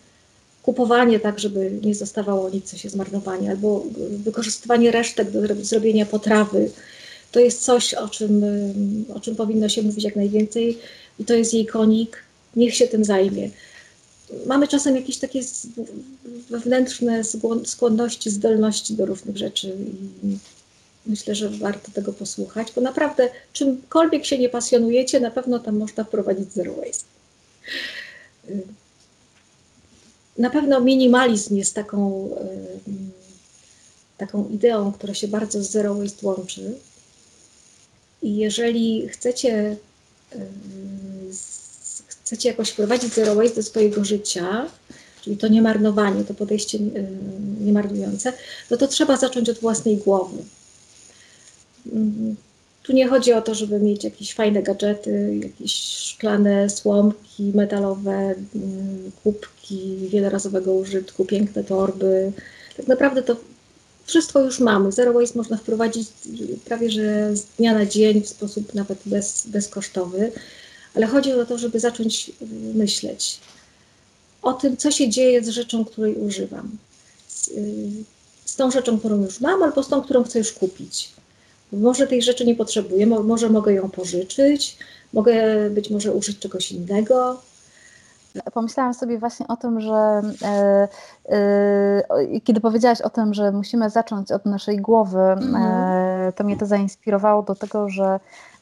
kupowanie 0.64 1.20
tak, 1.20 1.40
żeby 1.40 1.72
nie 1.84 1.96
zostawało 1.96 2.50
nic, 2.50 2.72
co 2.72 2.78
się 2.78 2.90
zmarnowanie, 2.90 3.50
albo 3.50 3.86
wykorzystywanie 4.10 4.92
resztek 4.92 5.32
do 5.32 5.56
zrobienia 5.56 6.06
potrawy, 6.06 6.72
to 7.32 7.40
jest 7.40 7.64
coś, 7.64 7.94
o 7.94 8.08
czym, 8.08 8.44
y, 8.44 9.14
o 9.16 9.20
czym 9.20 9.36
powinno 9.36 9.70
się 9.70 9.82
mówić 9.82 10.04
jak 10.04 10.16
najwięcej 10.16 10.78
i 11.20 11.26
to 11.26 11.34
jest 11.34 11.54
jej 11.54 11.66
konik, 11.66 12.18
niech 12.56 12.76
się 12.76 12.88
tym 12.88 13.06
zajmie. 13.06 13.50
Mamy 14.46 14.68
czasem 14.68 14.96
jakieś 14.96 15.18
takie 15.18 15.39
wewnętrzne 16.50 17.24
skłonności, 17.65 18.30
zdolności 18.30 18.94
do 18.94 19.06
różnych 19.06 19.38
rzeczy 19.38 19.76
i 20.24 20.38
myślę, 21.06 21.36
że 21.36 21.50
warto 21.50 21.92
tego 21.92 22.13
posłuchać, 22.13 22.68
bo 22.76 22.82
naprawdę 22.82 23.30
czymkolwiek 23.54 24.26
się 24.26 24.38
nie 24.38 24.50
pasjonujecie, 24.50 25.20
na 25.20 25.32
pewno 25.32 25.60
tam 25.60 25.78
można 25.78 26.04
wprowadzić 26.04 26.54
zero 26.54 26.74
waste. 26.74 27.06
Na 30.38 30.50
pewno 30.50 30.82
minimalizm 30.82 31.56
jest 31.56 31.76
taką, 31.76 32.30
taką 34.18 34.50
ideą, 34.50 34.92
która 34.92 35.13
się 35.13 35.28
bardzo 35.28 35.63
z 35.63 35.70
zero 35.70 35.96
waste 35.96 36.28
łączy. 36.28 36.74
I 38.22 38.38
jeżeli 38.38 39.10
chcecie, 39.10 39.78
chcecie 42.30 42.50
jakoś 42.50 42.70
wprowadzić 42.70 43.13
zero 43.13 43.36
waste 43.36 43.56
do 43.56 43.63
swojego 43.63 44.06
życia, 44.06 44.68
czyli 45.22 45.38
to 45.38 45.48
niemarnowanie, 45.48 46.24
to 46.24 46.34
podejście 46.34 46.80
niemarnujące, 47.62 48.34
no 48.72 48.78
to 48.78 48.88
trzeba 48.88 49.18
zacząć 49.18 49.50
od 49.50 49.60
własnej 49.60 49.98
głowy. 49.98 50.38
Mhm. 51.86 52.36
Tu 52.84 52.94
nie 52.94 53.08
chodzi 53.08 53.34
o 53.34 53.42
to, 53.42 53.56
żeby 53.56 53.80
mieć 53.80 54.04
jakieś 54.04 54.34
fajne 54.34 54.63
gadżety, 54.63 55.39
jakieś 55.44 55.76
szklane 55.86 56.70
słomki 56.70 57.44
metalowe, 57.56 58.36
mm, 58.56 59.12
kubki 59.24 59.98
wielorazowego 60.10 60.74
użytku, 60.74 61.26
piękne 61.26 61.63
torby. 61.63 62.32
Tak 62.78 62.88
naprawdę 62.88 63.24
to 63.24 63.36
wszystko 64.06 64.39
już 64.39 64.60
mamy. 64.60 64.92
Zero 64.92 65.13
waste 65.13 65.38
można 65.38 65.58
wprowadzić 65.58 66.08
prawie 66.65 66.92
że 66.92 67.36
z 67.36 67.46
dnia 67.58 67.74
na 67.74 67.86
dzień 67.86 68.22
w 68.22 68.30
sposób 68.30 68.74
nawet 68.74 69.00
bez, 69.06 69.48
bezkosztowy, 69.48 70.32
ale 70.95 71.08
chodzi 71.08 71.34
o 71.34 71.45
to, 71.45 71.58
żeby 71.58 71.80
zacząć 71.80 72.32
myśleć 72.73 73.39
o 74.41 74.54
tym, 74.54 74.78
co 74.78 74.91
się 74.91 75.10
dzieje 75.10 75.43
z 75.43 75.49
rzeczą, 75.49 75.86
której 75.86 76.15
używam. 76.15 76.78
Z, 77.28 77.47
y, 77.47 77.89
z 78.45 78.56
tą 78.56 78.71
rzeczą, 78.71 78.99
którą 78.99 79.21
już 79.21 79.41
mam, 79.41 79.63
albo 79.63 79.84
z 79.84 79.88
tą, 79.88 80.02
którą 80.02 80.23
chcę 80.23 80.39
już 80.39 80.54
kupić 80.54 81.10
może 81.71 82.08
tej 82.08 82.21
rzeczy 82.21 82.45
nie 82.45 82.56
potrzebuję, 82.56 83.08
może 83.08 83.49
mogę 83.49 83.73
ją 83.73 83.89
pożyczyć, 83.89 84.78
mogę 85.13 85.34
być 85.69 85.89
może 85.89 86.13
użyć 86.13 86.39
czegoś 86.39 86.71
innego. 86.71 87.41
Pomyślałam 88.54 88.93
sobie 88.93 89.19
właśnie 89.19 89.47
o 89.47 89.58
tym, 89.58 89.82
że 89.82 90.21
e, 90.43 90.88
e, 91.30 92.39
kiedy 92.43 92.62
powiedziałaś 92.62 93.02
o 93.02 93.10
tym, 93.10 93.34
że 93.34 93.52
musimy 93.52 93.89
zacząć 93.89 94.32
od 94.32 94.45
naszej 94.45 94.78
głowy, 94.78 95.19
mm 95.19 95.54
-hmm. 95.54 96.34
to 96.34 96.43
mnie 96.43 96.58
to 96.58 96.65
zainspirowało 96.65 97.43
do 97.43 97.56
tego, 97.56 97.89
że 97.89 98.19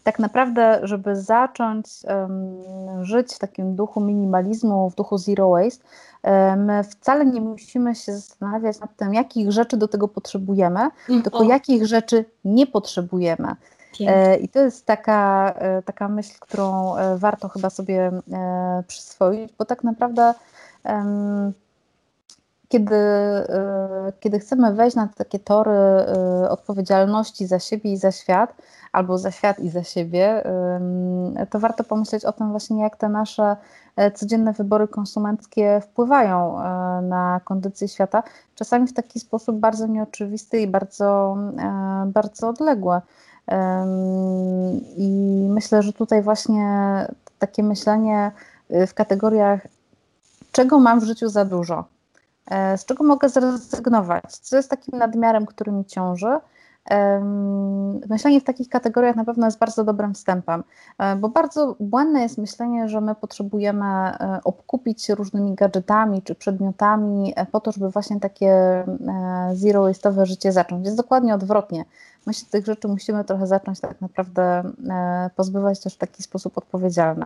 tak 0.07 0.19
naprawdę, 0.19 0.79
żeby 0.83 1.15
zacząć 1.15 1.87
um, 2.03 3.05
żyć 3.05 3.33
w 3.33 3.39
takim 3.39 3.75
duchu 3.75 4.01
minimalizmu, 4.01 4.89
w 4.89 4.95
duchu 4.95 5.17
zero 5.17 5.49
waste, 5.49 5.83
my 6.57 6.83
wcale 6.83 7.25
nie 7.25 7.41
musimy 7.41 7.95
się 7.95 8.13
zastanawiać 8.13 8.79
nad 8.79 8.95
tym, 8.95 9.13
jakich 9.13 9.51
rzeczy 9.51 9.77
do 9.77 9.87
tego 9.87 10.07
potrzebujemy, 10.07 10.79
mm, 11.09 11.21
tylko 11.23 11.37
o. 11.37 11.43
jakich 11.43 11.85
rzeczy 11.85 12.25
nie 12.45 12.67
potrzebujemy. 12.67 13.55
Pięknie. 13.93 14.37
I 14.41 14.49
to 14.49 14.59
jest 14.59 14.85
taka, 14.85 15.53
e, 15.55 15.81
taka 15.81 16.07
myśl, 16.07 16.33
którą 16.39 16.95
e, 16.95 17.17
warto 17.17 17.49
chyba 17.49 17.69
sobie 17.69 18.11
e, 18.33 18.83
przyswoić, 18.87 19.53
bo 19.57 19.65
tak 19.65 19.83
naprawdę 19.83 20.33
kiedy, 22.67 22.95
kiedy 24.19 24.39
chcemy 24.39 24.73
wejść 24.73 24.95
na 24.95 25.07
takie 25.17 25.39
tory 25.39 25.71
odpowiedzialności 26.49 27.47
za 27.47 27.59
siebie 27.59 27.93
i 27.93 27.97
za 27.97 28.11
świat, 28.11 28.55
albo 28.91 29.17
za 29.17 29.31
świat 29.31 29.59
i 29.59 29.69
za 29.69 29.83
siebie, 29.83 30.43
to 31.49 31.59
warto 31.59 31.83
pomyśleć 31.83 32.25
o 32.25 32.31
tym 32.31 32.51
właśnie, 32.51 32.81
jak 32.81 32.95
te 32.95 33.09
nasze 33.09 33.55
e, 33.95 34.11
codzienne 34.11 34.53
wybory 34.53 34.87
konsumenckie 34.87 35.81
wpływają 35.81 36.61
e, 36.61 36.63
na 37.01 37.41
kondycję 37.43 37.87
świata, 37.87 38.23
czasami 38.55 38.87
w 38.87 38.93
taki 38.93 39.19
sposób 39.19 39.59
bardzo 39.59 39.87
nieoczywisty 39.87 40.61
i 40.61 40.67
bardzo, 40.67 41.37
e, 41.57 42.11
bardzo 42.13 42.49
odległy. 42.49 43.01
I 44.97 45.09
myślę, 45.49 45.81
że 45.81 45.93
tutaj 45.93 46.21
właśnie 46.21 46.67
takie 47.39 47.63
myślenie 47.63 48.31
w 48.69 48.93
kategoriach, 48.93 49.67
czego 50.51 50.79
mam 50.79 50.99
w 50.99 51.03
życiu 51.03 51.29
za 51.29 51.45
dużo, 51.45 51.85
z 52.77 52.85
czego 52.85 53.03
mogę 53.03 53.29
zrezygnować, 53.29 54.37
co 54.37 54.55
jest 54.55 54.69
takim 54.69 54.99
nadmiarem, 54.99 55.45
który 55.45 55.71
mi 55.71 55.85
ciąży, 55.85 56.39
Myślenie 58.09 58.41
w 58.41 58.43
takich 58.43 58.69
kategoriach 58.69 59.15
na 59.15 59.25
pewno 59.25 59.47
jest 59.47 59.59
bardzo 59.59 59.83
dobrym 59.83 60.13
wstępem, 60.13 60.63
e, 60.97 61.15
bo 61.15 61.29
bardzo 61.29 61.75
błędne 61.79 62.21
jest 62.21 62.37
myślenie, 62.37 62.89
że 62.89 63.01
my 63.01 63.15
potrzebujemy 63.15 63.85
e, 63.85 64.39
obkupić 64.43 65.03
się 65.03 65.15
różnymi 65.15 65.55
gadżetami 65.55 66.21
czy 66.21 66.35
przedmiotami 66.35 67.33
e, 67.35 67.45
po 67.45 67.59
to, 67.59 67.71
żeby 67.71 67.89
właśnie 67.89 68.19
takie 68.19 68.83
zero-waste'owe 69.53 70.25
życie 70.25 70.51
zacząć. 70.51 70.85
Jest 70.85 70.97
dokładnie 70.97 71.35
odwrotnie. 71.35 71.85
My 72.27 72.33
się 72.33 72.45
tych 72.45 72.65
rzeczy 72.65 72.87
musimy 72.87 73.23
trochę 73.23 73.47
zacząć 73.47 73.79
tak 73.79 74.01
naprawdę 74.01 74.71
pozbywać 75.35 75.79
też 75.79 75.93
w 75.93 75.97
taki 75.97 76.23
sposób 76.23 76.57
odpowiedzialny. 76.57 77.25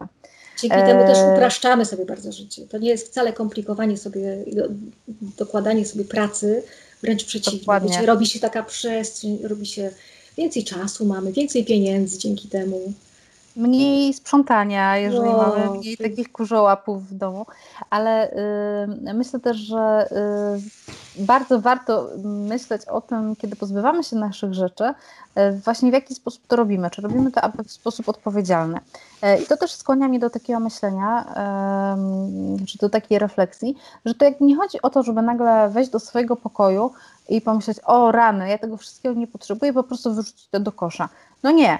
Dzięki 0.61 0.77
temu 0.77 1.05
też 1.05 1.17
upraszczamy 1.33 1.85
sobie 1.85 2.05
bardzo 2.05 2.31
życie. 2.31 2.67
To 2.67 2.77
nie 2.77 2.89
jest 2.89 3.07
wcale 3.07 3.33
komplikowanie 3.33 3.97
sobie, 3.97 4.37
dokładanie 5.37 5.85
sobie 5.85 6.05
pracy, 6.05 6.63
Wręcz 7.01 7.25
przeciwnie. 7.25 7.79
Wiecie, 7.83 8.05
robi 8.05 8.25
się 8.25 8.39
taka 8.39 8.63
przestrzeń, 8.63 9.39
robi 9.43 9.65
się 9.65 9.91
więcej 10.37 10.63
czasu 10.63 11.05
mamy, 11.05 11.31
więcej 11.31 11.65
pieniędzy 11.65 12.17
dzięki 12.17 12.47
temu. 12.47 12.93
Mniej 13.55 14.13
sprzątania, 14.13 14.97
jeżeli 14.97 15.29
no, 15.29 15.37
mamy 15.37 15.77
mniej 15.77 15.97
takich 15.97 16.31
kurzołapów 16.31 17.07
w 17.07 17.13
domu, 17.13 17.45
ale 17.89 18.31
y, 18.31 19.13
myślę 19.13 19.39
też, 19.39 19.57
że 19.57 20.07
y, 21.17 21.23
bardzo 21.23 21.61
warto 21.61 22.09
myśleć 22.23 22.85
o 22.85 23.01
tym, 23.01 23.35
kiedy 23.35 23.55
pozbywamy 23.55 24.03
się 24.03 24.15
naszych 24.15 24.53
rzeczy, 24.53 24.83
y, 24.83 24.93
właśnie 25.63 25.89
w 25.89 25.93
jaki 25.93 26.15
sposób 26.15 26.47
to 26.47 26.55
robimy, 26.55 26.89
czy 26.89 27.01
robimy 27.01 27.31
to 27.31 27.41
aby 27.41 27.63
w 27.63 27.71
sposób 27.71 28.09
odpowiedzialny. 28.09 28.77
Y, 28.77 29.43
I 29.43 29.45
to 29.45 29.57
też 29.57 29.71
skłania 29.71 30.07
mnie 30.07 30.19
do 30.19 30.29
takiego 30.29 30.59
myślenia, 30.59 31.25
czy 32.67 32.77
do 32.77 32.89
takiej 32.89 33.19
refleksji, 33.19 33.75
że 34.05 34.15
to 34.15 34.25
jak 34.25 34.41
nie 34.41 34.55
chodzi 34.55 34.81
o 34.81 34.89
to, 34.89 35.03
żeby 35.03 35.21
nagle 35.21 35.69
wejść 35.69 35.91
do 35.91 35.99
swojego 35.99 36.35
pokoju 36.35 36.91
i 37.29 37.41
pomyśleć, 37.41 37.77
o 37.85 38.11
rany, 38.11 38.49
ja 38.49 38.57
tego 38.57 38.77
wszystkiego 38.77 39.15
nie 39.15 39.27
potrzebuję, 39.27 39.73
po 39.73 39.83
prostu 39.83 40.13
wyrzucić 40.13 40.47
to 40.47 40.59
do 40.59 40.71
kosza. 40.71 41.09
No 41.43 41.51
nie, 41.51 41.79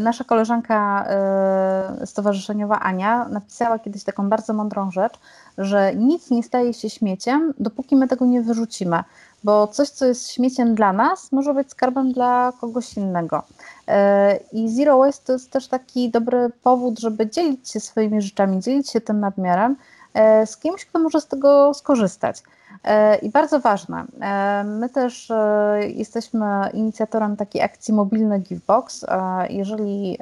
Nasza 0.00 0.24
koleżanka 0.24 1.06
e, 1.08 2.06
stowarzyszeniowa 2.06 2.80
Ania 2.80 3.28
napisała 3.28 3.78
kiedyś 3.78 4.04
taką 4.04 4.28
bardzo 4.28 4.52
mądrą 4.54 4.90
rzecz, 4.90 5.14
że 5.58 5.94
nic 5.94 6.30
nie 6.30 6.42
staje 6.42 6.74
się 6.74 6.90
śmieciem, 6.90 7.54
dopóki 7.58 7.96
my 7.96 8.08
tego 8.08 8.26
nie 8.26 8.42
wyrzucimy, 8.42 9.04
bo 9.44 9.66
coś, 9.66 9.88
co 9.88 10.06
jest 10.06 10.32
śmieciem 10.32 10.74
dla 10.74 10.92
nas, 10.92 11.32
może 11.32 11.54
być 11.54 11.70
skarbem 11.70 12.12
dla 12.12 12.52
kogoś 12.60 12.96
innego. 12.96 13.42
E, 13.88 14.36
I 14.52 14.68
Zero 14.68 14.98
Waste 14.98 15.26
to 15.26 15.32
jest 15.32 15.50
też 15.50 15.68
taki 15.68 16.10
dobry 16.10 16.50
powód, 16.62 16.98
żeby 16.98 17.30
dzielić 17.30 17.70
się 17.70 17.80
swoimi 17.80 18.22
rzeczami, 18.22 18.60
dzielić 18.60 18.90
się 18.90 19.00
tym 19.00 19.20
nadmiarem 19.20 19.76
e, 20.14 20.46
z 20.46 20.56
kimś, 20.56 20.84
kto 20.84 20.98
może 20.98 21.20
z 21.20 21.26
tego 21.26 21.74
skorzystać. 21.74 22.42
E, 22.84 23.16
I 23.16 23.30
bardzo 23.30 23.60
ważne, 23.60 24.04
e, 24.20 24.64
my 24.64 24.88
też 24.88 25.30
e, 25.30 25.80
jesteśmy 25.94 26.46
inicjatorem 26.72 27.36
takiej 27.36 27.62
akcji 27.62 27.94
Mobilny 27.94 28.38
Givebox. 28.38 29.06
Jeżeli 29.50 30.18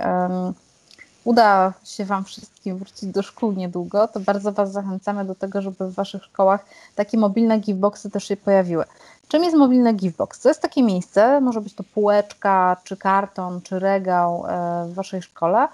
uda 1.25 1.73
się 1.85 2.05
Wam 2.05 2.25
wszystkim 2.25 2.79
wrócić 2.79 3.05
do 3.13 3.23
szkół 3.23 3.53
niedługo, 3.53 4.09
to 4.09 4.21
bardzo 4.21 4.53
Was 4.53 4.73
zachęcamy 4.73 5.25
do 5.25 5.35
tego, 5.35 5.63
żeby 5.63 5.87
w 5.91 5.95
Waszych 5.95 6.25
szkołach 6.25 6.65
takie 6.95 7.19
mobilne 7.19 7.59
giveboxy 7.59 8.11
też 8.11 8.25
się 8.25 8.37
pojawiły. 8.37 8.85
Czym 9.29 9.45
jest 9.45 9.57
mobilne 9.57 9.93
Givebox? 9.93 10.41
To 10.41 10.49
jest 10.49 10.63
takie 10.63 10.83
miejsce, 10.83 11.41
może 11.41 11.61
być 11.61 11.75
to 11.75 11.85
półeczka, 11.95 12.77
czy 12.85 12.97
karton, 12.97 13.61
czy 13.63 13.79
regał 13.79 14.45
w 14.87 14.95
Waszej 14.95 15.23
szkole, 15.23 15.69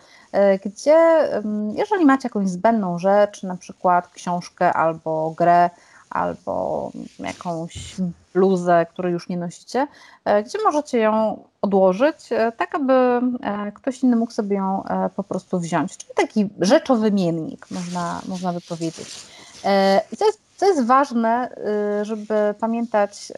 gdzie 0.64 1.28
jeżeli 1.74 2.04
macie 2.04 2.26
jakąś 2.26 2.48
zbędną 2.48 2.98
rzecz, 2.98 3.42
na 3.42 3.56
przykład 3.56 4.08
książkę 4.08 4.72
albo 4.72 5.34
grę, 5.36 5.70
albo 6.14 6.90
jakąś 7.18 7.94
bluzę, 8.34 8.86
której 8.90 9.12
już 9.12 9.28
nie 9.28 9.36
nosicie, 9.36 9.86
e, 10.24 10.42
gdzie 10.42 10.58
możecie 10.64 10.98
ją 10.98 11.44
odłożyć, 11.62 12.16
e, 12.30 12.52
tak 12.52 12.74
aby 12.74 12.92
e, 12.92 13.72
ktoś 13.74 14.02
inny 14.02 14.16
mógł 14.16 14.32
sobie 14.32 14.56
ją 14.56 14.84
po 15.16 15.24
prostu 15.24 15.60
wziąć. 15.60 15.96
Czyli 15.96 16.12
taki 16.14 16.48
rzeczowymiennik, 16.60 17.70
można, 17.70 18.20
można 18.28 18.52
by 18.52 18.60
powiedzieć. 18.60 19.26
I 20.12 20.16
to 20.16 20.26
jest 20.26 20.43
co 20.56 20.66
jest 20.66 20.86
ważne, 20.86 21.50
y, 22.00 22.04
żeby 22.04 22.54
pamiętać, 22.60 23.32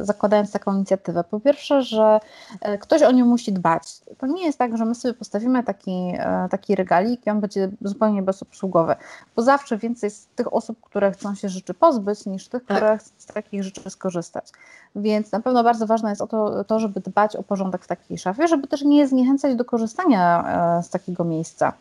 y, 0.00 0.04
zakładając 0.04 0.52
taką 0.52 0.74
inicjatywę? 0.74 1.24
Po 1.24 1.40
pierwsze, 1.40 1.82
że 1.82 2.20
e, 2.60 2.78
ktoś 2.78 3.02
o 3.02 3.12
nią 3.12 3.26
musi 3.26 3.52
dbać. 3.52 4.00
To 4.18 4.26
nie 4.26 4.46
jest 4.46 4.58
tak, 4.58 4.78
że 4.78 4.84
my 4.84 4.94
sobie 4.94 5.14
postawimy 5.14 5.64
taki, 5.64 6.12
taki 6.50 6.74
regalik 6.74 7.26
i 7.26 7.30
on 7.30 7.40
będzie 7.40 7.70
zupełnie 7.80 8.22
bezobsługowy, 8.22 8.94
bo 9.36 9.42
zawsze 9.42 9.78
więcej 9.78 10.06
jest 10.06 10.36
tych 10.36 10.54
osób, 10.54 10.80
które 10.80 11.12
chcą 11.12 11.34
się 11.34 11.48
rzeczy 11.48 11.74
pozbyć, 11.74 12.26
niż 12.26 12.48
tych, 12.48 12.64
tak. 12.64 12.76
które 12.76 12.98
chcą 12.98 13.10
z 13.18 13.26
takich 13.26 13.64
rzeczy 13.64 13.90
skorzystać. 13.90 14.52
Więc 14.96 15.32
na 15.32 15.40
pewno 15.40 15.64
bardzo 15.64 15.86
ważne 15.86 16.10
jest 16.10 16.22
o 16.22 16.26
to, 16.26 16.64
to, 16.64 16.80
żeby 16.80 17.00
dbać 17.00 17.36
o 17.36 17.42
porządek 17.42 17.84
w 17.84 17.86
takiej 17.86 18.18
szafie, 18.18 18.48
żeby 18.48 18.66
też 18.66 18.82
nie 18.82 19.08
zniechęcać 19.08 19.54
do 19.56 19.64
korzystania 19.64 20.44
z 20.82 20.90
takiego 20.90 21.24
miejsca. 21.24 21.72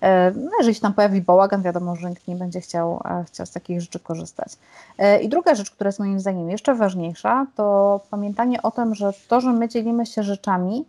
E, 0.00 0.32
no, 0.36 0.50
jeżeli 0.58 0.74
się 0.74 0.80
tam 0.80 0.94
pojawi 0.94 1.20
bałagan, 1.20 1.62
wiadomo, 1.62 1.96
że 1.96 2.10
nikt 2.10 2.28
nie 2.28 2.36
będzie 2.36 2.60
chciał, 2.60 3.02
chciał 3.26 3.46
z 3.46 3.50
takich 3.50 3.80
rzeczy 3.80 4.00
korzystać. 4.00 4.52
E, 4.98 5.20
I 5.20 5.28
druga 5.28 5.54
rzecz, 5.54 5.70
która 5.70 5.88
jest 5.88 5.98
moim 5.98 6.20
zdaniem 6.20 6.50
jeszcze 6.50 6.74
ważniejsza, 6.74 7.46
to 7.56 8.00
pamiętanie 8.10 8.62
o 8.62 8.70
tym, 8.70 8.94
że 8.94 9.12
to, 9.28 9.40
że 9.40 9.52
my 9.52 9.68
dzielimy 9.68 10.06
się 10.06 10.22
rzeczami, 10.22 10.84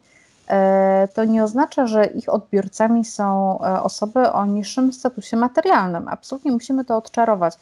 e, 0.48 1.08
to 1.14 1.26
nie 1.26 1.44
oznacza, 1.44 1.88
że 1.88 2.06
ich 2.06 2.30
odbiorcami 2.30 3.06
są 3.06 3.60
osoby 3.60 4.32
o 4.32 4.46
niższym 4.46 4.94
statusie 4.94 5.38
materialnym. 5.38 6.08
Absolutnie 6.08 6.52
musimy 6.52 6.86
to 6.86 6.98
odczarować, 6.98 7.58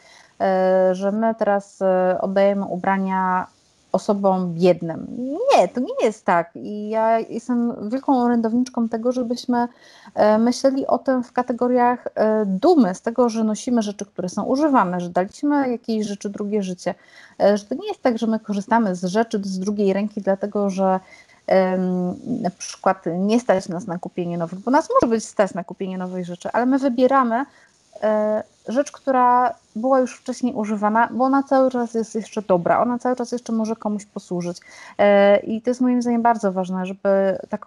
że 0.92 1.12
my 1.12 1.36
teraz 1.36 1.80
oddajemy 2.20 2.66
ubrania 2.66 3.48
osobom 3.92 4.54
biednym. 4.54 5.08
Nie, 5.18 5.68
to 5.68 5.80
nie 5.80 6.06
jest 6.06 6.26
tak. 6.26 6.52
I 6.56 6.90
ja 6.90 7.20
jestem 7.20 7.90
wielką 7.90 8.24
orędowniczką 8.24 8.90
tego, 8.90 9.12
żebyśmy 9.12 9.68
e, 10.16 10.38
myśleli 10.38 10.88
o 10.88 10.98
tym 10.98 11.24
w 11.24 11.32
kategoriach 11.32 12.08
e, 12.16 12.46
dumy 12.46 12.96
z 12.96 13.02
tego, 13.02 13.30
że 13.30 13.44
nosimy 13.44 13.82
rzeczy, 13.82 14.06
które 14.06 14.30
są 14.30 14.44
używane, 14.44 15.00
że 15.00 15.10
daliśmy 15.10 15.72
jakiejś 15.72 16.08
rzeczy 16.08 16.30
drugie 16.30 16.64
życie. 16.64 16.96
E, 17.42 17.58
że 17.58 17.66
to 17.66 17.76
nie 17.76 17.88
jest 17.88 18.02
tak, 18.02 18.18
że 18.18 18.28
my 18.28 18.40
korzystamy 18.40 18.96
z 18.96 19.04
rzeczy 19.04 19.42
z 19.44 19.60
drugiej 19.60 19.94
ręki, 19.94 20.22
dlatego 20.22 20.70
że 20.70 21.00
na 22.42 22.50
przykład 22.50 23.04
nie 23.18 23.40
stać 23.40 23.70
nas 23.70 23.88
na 23.88 23.98
kupienie 23.98 24.38
nowych, 24.38 24.60
bo 24.60 24.72
nas 24.72 24.90
może 24.94 25.16
być 25.16 25.26
stać 25.26 25.54
na 25.54 25.64
kupienie 25.64 25.98
nowej 25.98 26.26
rzeczy, 26.26 26.50
ale 26.54 26.66
my 26.66 26.80
wybieramy 26.80 27.46
rzecz, 28.68 28.92
która 28.92 29.54
była 29.76 30.00
już 30.00 30.16
wcześniej 30.16 30.54
używana, 30.54 31.10
bo 31.12 31.26
ona 31.26 31.44
cały 31.44 31.72
czas 31.72 31.94
jest 31.94 32.16
jeszcze 32.16 32.42
dobra, 32.42 32.82
ona 32.82 33.00
cały 33.00 33.16
czas 33.16 33.32
jeszcze 33.32 33.54
może 33.54 33.76
komuś 33.76 34.06
posłużyć. 34.06 34.58
E, 34.98 35.38
I 35.38 35.62
to 35.62 35.70
jest 35.70 35.82
moim 35.82 36.02
zdaniem 36.02 36.22
bardzo 36.22 36.52
ważne, 36.52 36.86
żeby 36.86 37.38
tak 37.50 37.66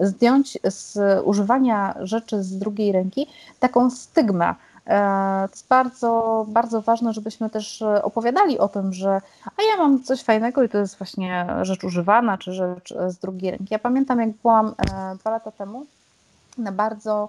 zdjąć 0.00 0.58
z 0.64 0.98
używania 1.24 1.94
rzeczy 2.00 2.42
z 2.42 2.58
drugiej 2.58 2.92
ręki 2.92 3.26
taką 3.60 3.90
stygmę. 3.90 4.54
E, 4.86 5.48
to 5.48 5.52
jest 5.52 5.68
bardzo, 5.68 6.44
bardzo 6.48 6.82
ważne, 6.82 7.12
żebyśmy 7.12 7.50
też 7.50 7.82
opowiadali 8.02 8.58
o 8.58 8.68
tym, 8.68 8.92
że 8.92 9.20
a 9.46 9.62
ja 9.70 9.76
mam 9.78 10.02
coś 10.02 10.22
fajnego 10.22 10.62
i 10.62 10.68
to 10.68 10.78
jest 10.78 10.98
właśnie 10.98 11.46
rzecz 11.62 11.84
używana, 11.84 12.38
czy 12.38 12.52
rzecz 12.52 12.94
z 13.08 13.18
drugiej 13.18 13.50
ręki. 13.50 13.66
Ja 13.70 13.78
pamiętam, 13.78 14.20
jak 14.20 14.30
byłam 14.30 14.74
dwa 15.18 15.30
lata 15.30 15.50
temu 15.50 15.86
na 16.58 16.72
bardzo 16.72 17.28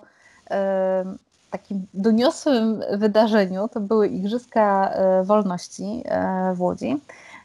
takim 1.53 1.87
doniosłym 1.93 2.83
wydarzeniu 2.91 3.67
to 3.67 3.79
były 3.79 4.07
Igrzyska 4.07 4.89
e, 4.89 5.23
Wolności 5.23 6.03
e, 6.05 6.53
w 6.55 6.61
Łodzi. 6.61 7.01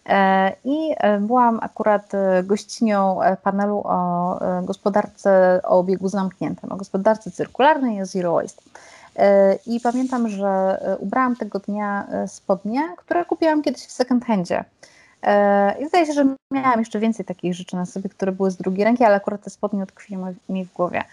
E, 0.06 0.52
I 0.64 0.94
byłam 1.20 1.58
akurat 1.62 2.12
gościnią 2.44 3.18
panelu 3.42 3.82
o 3.84 4.38
gospodarce 4.62 5.60
o 5.64 5.78
obiegu 5.78 6.08
zamkniętym, 6.08 6.72
o 6.72 6.76
gospodarce 6.76 7.30
cyrkularnej 7.30 7.98
i 7.98 8.04
zero 8.06 8.32
waste. 8.32 8.62
I 9.66 9.80
pamiętam, 9.80 10.28
że 10.28 10.80
ubrałam 10.98 11.36
tego 11.36 11.58
dnia 11.58 12.06
spodnie, 12.26 12.88
które 12.96 13.24
kupiłam 13.24 13.62
kiedyś 13.62 13.82
w 13.82 13.92
second 13.92 14.24
handzie. 14.24 14.64
I 15.80 15.88
zdaje 15.88 16.06
się, 16.06 16.12
że 16.12 16.34
miałam 16.50 16.78
jeszcze 16.78 16.98
więcej 16.98 17.26
takich 17.26 17.54
rzeczy 17.54 17.76
na 17.76 17.86
sobie, 17.86 18.10
które 18.10 18.32
były 18.32 18.50
z 18.50 18.56
drugiej 18.56 18.84
ręki, 18.84 19.04
ale 19.04 19.16
akurat 19.16 19.42
te 19.42 19.50
spodnie 19.50 19.82
utkwiły 19.82 20.34
mi 20.48 20.64
w 20.64 20.72
głowie. 20.72 21.04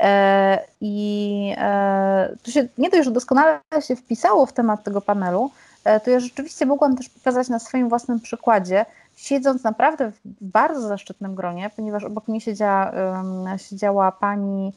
E, 0.00 0.64
I 0.80 1.54
e, 1.58 2.36
to 2.42 2.50
się 2.50 2.68
nie 2.78 2.90
dość, 2.90 3.04
że 3.04 3.10
doskonale 3.10 3.60
się 3.80 3.96
wpisało 3.96 4.46
w 4.46 4.52
temat 4.52 4.84
tego 4.84 5.00
panelu, 5.00 5.50
e, 5.84 6.00
to 6.00 6.10
ja 6.10 6.20
rzeczywiście 6.20 6.66
mogłam 6.66 6.96
też 6.96 7.08
pokazać 7.08 7.48
na 7.48 7.58
swoim 7.58 7.88
własnym 7.88 8.20
przykładzie, 8.20 8.86
siedząc 9.16 9.64
naprawdę 9.64 10.10
w 10.10 10.20
bardzo 10.40 10.80
zaszczytnym 10.80 11.34
gronie, 11.34 11.70
ponieważ 11.76 12.04
obok 12.04 12.28
mnie 12.28 12.40
siedziała, 12.40 12.92
siedziała 13.56 14.12
pani 14.12 14.72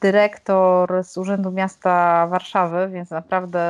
dyrektor 0.00 1.04
z 1.04 1.16
Urzędu 1.16 1.50
Miasta 1.50 2.26
Warszawy, 2.26 2.88
więc 2.88 3.10
naprawdę 3.10 3.60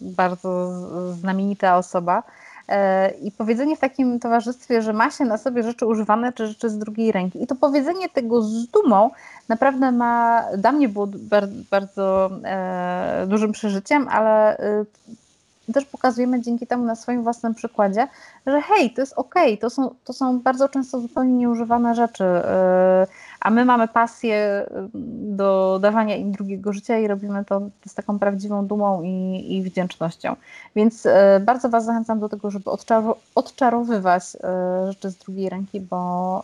bardzo 0.00 0.72
znamienita 1.12 1.76
osoba. 1.76 2.22
E, 2.68 3.10
I 3.10 3.32
powiedzenie 3.32 3.76
w 3.76 3.80
takim 3.80 4.20
towarzystwie, 4.20 4.82
że 4.82 4.92
ma 4.92 5.10
się 5.10 5.24
na 5.24 5.38
sobie 5.38 5.62
rzeczy 5.62 5.86
używane 5.86 6.32
czy 6.32 6.46
rzeczy 6.46 6.70
z 6.70 6.78
drugiej 6.78 7.12
ręki. 7.12 7.42
I 7.42 7.46
to 7.46 7.54
powiedzenie 7.54 8.08
tego 8.08 8.42
z 8.42 8.66
dumą 8.66 9.10
naprawdę 9.48 9.92
ma, 9.92 10.44
dla 10.58 10.72
mnie 10.72 10.88
było 10.88 11.08
bardzo, 11.70 12.30
e, 12.44 13.26
dużym 13.28 13.52
przeżyciem, 13.52 14.08
ale 14.08 14.58
e, 14.58 14.84
też 15.72 15.84
pokazujemy 15.84 16.40
dzięki 16.40 16.66
temu 16.66 16.84
na 16.84 16.94
swoim 16.94 17.22
własnym 17.22 17.54
przykładzie, 17.54 18.08
że 18.46 18.60
hej, 18.62 18.90
to 18.90 19.02
jest 19.02 19.12
okej, 19.16 19.46
okay, 19.52 19.56
to, 19.56 19.70
są, 19.70 19.94
to 20.04 20.12
są 20.12 20.40
bardzo 20.40 20.68
często 20.68 21.00
zupełnie 21.00 21.32
nieużywane 21.32 21.94
rzeczy, 21.94 22.24
a 23.40 23.50
my 23.50 23.64
mamy 23.64 23.88
pasję 23.88 24.66
do 25.36 25.78
dawania 25.82 26.16
im 26.16 26.32
drugiego 26.32 26.72
życia 26.72 26.98
i 26.98 27.06
robimy 27.06 27.44
to 27.44 27.60
z 27.86 27.94
taką 27.94 28.18
prawdziwą 28.18 28.66
dumą 28.66 29.02
i, 29.02 29.46
i 29.56 29.62
wdzięcznością. 29.62 30.36
Więc 30.76 31.04
yy, 31.04 31.12
bardzo 31.40 31.68
Was 31.68 31.84
zachęcam 31.84 32.20
do 32.20 32.28
tego, 32.28 32.50
żeby 32.50 32.70
odczarowywać 33.34 34.22
rzeczy 34.88 35.10
z 35.10 35.16
drugiej 35.16 35.48
ręki, 35.48 35.80
bo 35.80 36.42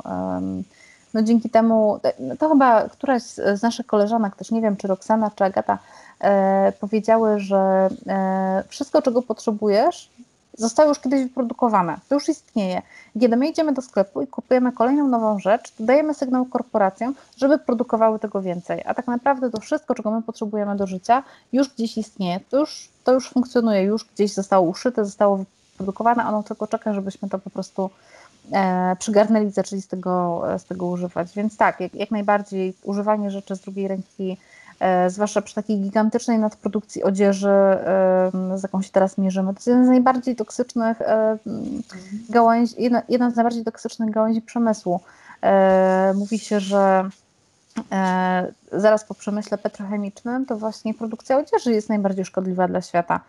no 1.15 1.23
dzięki 1.23 1.51
temu, 1.51 2.01
to 2.39 2.49
chyba 2.49 2.89
któraś 2.89 3.23
z 3.23 3.63
naszych 3.63 3.87
koleżanek, 3.87 4.37
też 4.37 4.51
nie 4.51 4.61
wiem, 4.61 4.77
czy 4.77 4.89
Roxana, 4.89 5.31
czy 5.31 5.45
Agata, 5.45 5.79
e, 6.21 6.73
powiedziały, 6.81 7.41
że 7.41 7.89
e, 8.07 8.65
wszystko, 8.69 9.03
czego 9.03 9.23
potrzebujesz, 9.23 10.11
zostało 10.59 10.89
już 10.89 10.99
kiedyś 10.99 11.23
wyprodukowane, 11.23 11.99
to 12.09 12.15
już 12.15 12.29
istnieje. 12.29 12.83
Kiedy 13.21 13.37
my 13.37 13.49
idziemy 13.49 13.73
do 13.73 13.83
sklepu 13.83 14.23
i 14.23 14.27
kupujemy 14.27 14.73
kolejną 14.73 15.09
nową 15.09 15.39
rzecz, 15.39 15.71
to 15.71 15.85
dajemy 15.85 16.15
sygnał 16.15 16.45
korporacjom, 16.45 17.15
żeby 17.37 17.59
produkowały 17.59 18.19
tego 18.19 18.43
więcej. 18.43 18.83
A 18.85 18.95
tak 18.95 19.07
naprawdę 19.07 19.51
to 19.51 19.61
wszystko, 19.61 19.95
czego 19.95 20.11
my 20.11 20.23
potrzebujemy 20.23 20.77
do 20.77 20.87
życia, 20.87 21.23
już 21.53 21.69
gdzieś 21.69 21.99
istnieje, 21.99 22.41
to 22.51 22.59
już, 22.59 22.89
to 23.05 23.13
już 23.13 23.31
funkcjonuje, 23.31 23.83
już 23.83 24.05
gdzieś 24.05 24.33
zostało 24.33 24.69
uszyte, 24.69 25.05
zostało 25.05 25.37
wyprodukowane, 25.37 26.29
ono 26.29 26.43
tylko 26.43 26.67
czeka, 26.67 26.95
żebyśmy 26.95 27.29
to 27.29 27.39
po 27.39 27.51
prostu 27.51 27.91
e, 28.53 28.97
przygarnęli, 28.99 29.51
zaczęli 29.51 29.83
z 29.83 29.89
tego, 29.89 30.43
z 30.59 30.65
tego 30.65 30.87
używać. 30.87 31.33
Więc 31.35 31.57
tak, 31.57 31.81
jak, 31.81 31.95
jak 31.95 32.11
najbardziej 32.11 32.75
używanie 32.85 33.31
rzeczy 33.31 33.57
z 33.57 33.61
drugiej 33.61 33.89
ręki 33.89 34.13
E, 34.23 34.37
zwłaszcza 35.09 35.43
przy 35.43 35.55
takiej 35.55 35.81
gigantycznej 35.81 36.39
nadprodukcji 36.39 37.03
odzieży, 37.03 37.49
e, 37.49 38.31
z 38.55 38.63
jaką 38.63 38.83
się 38.83 38.91
teraz 38.91 39.19
mierzymy. 39.19 39.49
To 39.49 39.59
jest 39.59 39.67
jeden 39.67 39.87
z 39.87 39.89
najbardziej 39.89 40.37
toksycznych 40.37 41.01
e, 41.01 41.39
gałęzi, 42.31 42.75
jedna, 42.79 43.03
jedna 43.09 43.31
z 43.31 43.37
najbardziej 43.37 43.65
toksycznych 43.65 44.11
gałęzi 44.11 44.43
przemysłu. 44.43 45.01
Mówi 46.15 46.39
się, 46.39 46.61
że 46.61 47.09
zaraz 48.73 49.05
po 49.05 49.15
przemyśle 49.15 49.59
petrochemicznym 49.59 50.47
to 50.47 50.57
właśnie 50.57 50.95
produkcja 50.95 51.39
odzieży 51.39 51.73
jest 51.73 51.89
najbardziej 51.89 52.25
szkodliwa 52.25 52.69
dla 52.69 52.83
świata. 52.83 53.21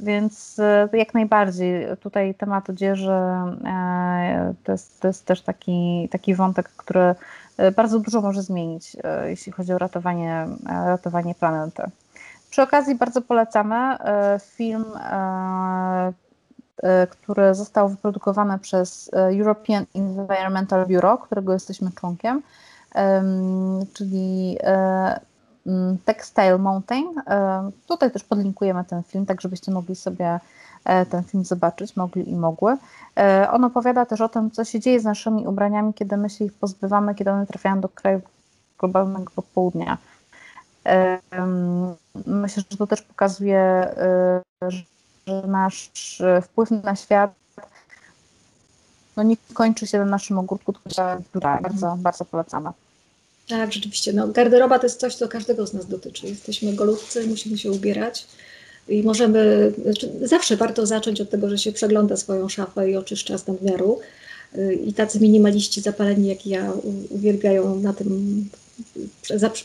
Więc 0.00 0.56
jak 0.92 1.14
najbardziej 1.14 1.86
tutaj 2.00 2.34
temat 2.34 2.70
odzieży 2.70 3.12
to 4.64 4.72
jest, 4.72 5.00
to 5.00 5.08
jest 5.08 5.26
też 5.26 5.42
taki, 5.42 6.08
taki 6.10 6.34
wątek, 6.34 6.68
który 6.68 7.00
E, 7.00 7.14
bardzo 7.76 7.98
dużo 7.98 8.20
może 8.20 8.42
zmienić, 8.42 8.96
e, 9.04 9.30
jeśli 9.30 9.52
chodzi 9.52 9.72
o 9.72 9.78
ratowanie, 9.78 10.46
e, 10.68 10.86
ratowanie 10.86 11.34
planety. 11.34 11.82
Przy 12.50 12.62
okazji 12.62 12.94
bardzo 12.94 13.22
polecamy 13.22 13.96
film, 14.40 14.84
który 17.10 17.54
został 17.54 17.88
wyprodukowany 17.88 18.58
przez 18.58 19.10
European 19.12 19.86
Environmental 19.94 20.86
Bureau, 20.86 21.18
którego 21.18 21.52
jesteśmy 21.52 21.90
członkiem, 21.92 22.42
czyli 23.92 24.58
Textile 26.04 26.58
Mountain. 26.58 27.06
Tutaj 27.88 28.10
też 28.10 28.24
podlinkujemy 28.24 28.84
ten 28.84 29.02
film, 29.02 29.26
tak 29.26 29.40
żebyście 29.40 29.72
mogli 29.72 29.96
sobie 29.96 30.40
ten 30.84 31.24
film 31.24 31.44
zobaczyć, 31.44 31.96
mogli 31.96 32.30
i 32.30 32.36
mogły. 32.36 32.76
On 33.50 33.64
opowiada 33.64 34.06
też 34.06 34.20
o 34.20 34.28
tym, 34.28 34.50
co 34.50 34.64
się 34.64 34.80
dzieje 34.80 35.00
z 35.00 35.04
naszymi 35.04 35.46
ubraniami, 35.46 35.94
kiedy 35.94 36.16
my 36.16 36.30
się 36.30 36.44
ich 36.44 36.52
pozbywamy, 36.52 37.14
kiedy 37.14 37.30
one 37.30 37.46
trafiają 37.46 37.80
do 37.80 37.88
krajów 37.88 38.22
globalnego 38.78 39.42
południa. 39.54 39.98
Myślę, 42.26 42.62
że 42.70 42.76
to 42.76 42.86
też 42.86 43.02
pokazuje, 43.02 43.94
że 44.68 44.82
nasz 45.46 45.90
wpływ 46.42 46.70
na 46.70 46.96
świat 46.96 47.30
no 49.16 49.22
nie 49.22 49.36
kończy 49.54 49.86
się 49.86 49.98
na 49.98 50.04
naszym 50.04 50.38
ogórku, 50.38 50.72
tylko 50.72 50.90
bardzo, 51.60 51.96
bardzo 51.98 52.24
polecamy. 52.24 52.70
Tak, 53.48 53.72
rzeczywiście. 53.72 54.12
No, 54.12 54.28
garderoba 54.28 54.78
to 54.78 54.86
jest 54.86 55.00
coś, 55.00 55.14
co 55.14 55.28
każdego 55.28 55.66
z 55.66 55.74
nas 55.74 55.86
dotyczy. 55.86 56.26
Jesteśmy 56.26 56.72
golutcy, 56.72 57.28
musimy 57.28 57.58
się 57.58 57.72
ubierać 57.72 58.26
i 58.90 59.02
możemy, 59.02 59.72
znaczy 59.82 60.10
zawsze 60.22 60.56
warto 60.56 60.86
zacząć 60.86 61.20
od 61.20 61.30
tego, 61.30 61.50
że 61.50 61.58
się 61.58 61.72
przegląda 61.72 62.16
swoją 62.16 62.48
szafę 62.48 62.90
i 62.90 62.96
oczyszcza 62.96 63.38
z 63.38 63.46
nadmiaru. 63.46 63.98
Y, 64.58 64.74
I 64.74 64.92
tacy 64.92 65.20
minimaliści 65.20 65.80
zapaleni 65.80 66.28
jak 66.28 66.46
ja 66.46 66.72
uwielbiają 67.10 67.80
na 67.80 67.92
tym 67.92 68.48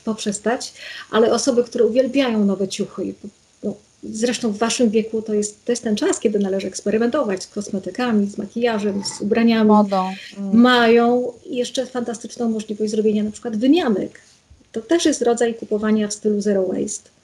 poprzestać, 0.04 0.74
ale 1.12 1.34
osoby, 1.34 1.64
które 1.64 1.86
uwielbiają 1.86 2.46
nowe 2.46 2.68
ciuchy, 2.68 3.14
no, 3.64 3.76
zresztą 4.04 4.52
w 4.52 4.58
waszym 4.58 4.90
wieku 4.90 5.22
to 5.22 5.34
jest, 5.34 5.66
to 5.66 5.72
jest 5.72 5.84
ten 5.84 5.96
czas, 5.96 6.20
kiedy 6.20 6.40
należy 6.40 6.68
eksperymentować 6.68 7.44
z 7.44 7.48
kosmetykami, 7.48 8.28
z 8.28 8.38
makijażem, 8.38 9.04
z 9.18 9.22
ubraniami. 9.22 9.68
Modą. 9.68 10.10
Mm. 10.38 10.62
Mają 10.62 11.32
jeszcze 11.46 11.86
fantastyczną 11.86 12.50
możliwość 12.50 12.92
zrobienia 12.92 13.24
na 13.24 13.32
przykład 13.32 13.58
wymianek. 13.58 14.20
To 14.72 14.82
też 14.82 15.06
jest 15.06 15.22
rodzaj 15.22 15.56
kupowania 15.56 16.08
w 16.08 16.14
stylu 16.14 16.42
zero 16.42 16.66
waste. 16.68 17.15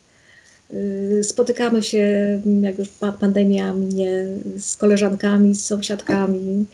Y, 0.74 1.24
spotykamy 1.24 1.84
się, 1.84 2.42
jak 2.62 2.80
już 2.80 2.88
pandemia 3.20 3.76
z 4.58 4.78
koleżankami, 4.78 5.56
z 5.56 5.66
sąsiadkami, 5.66 6.66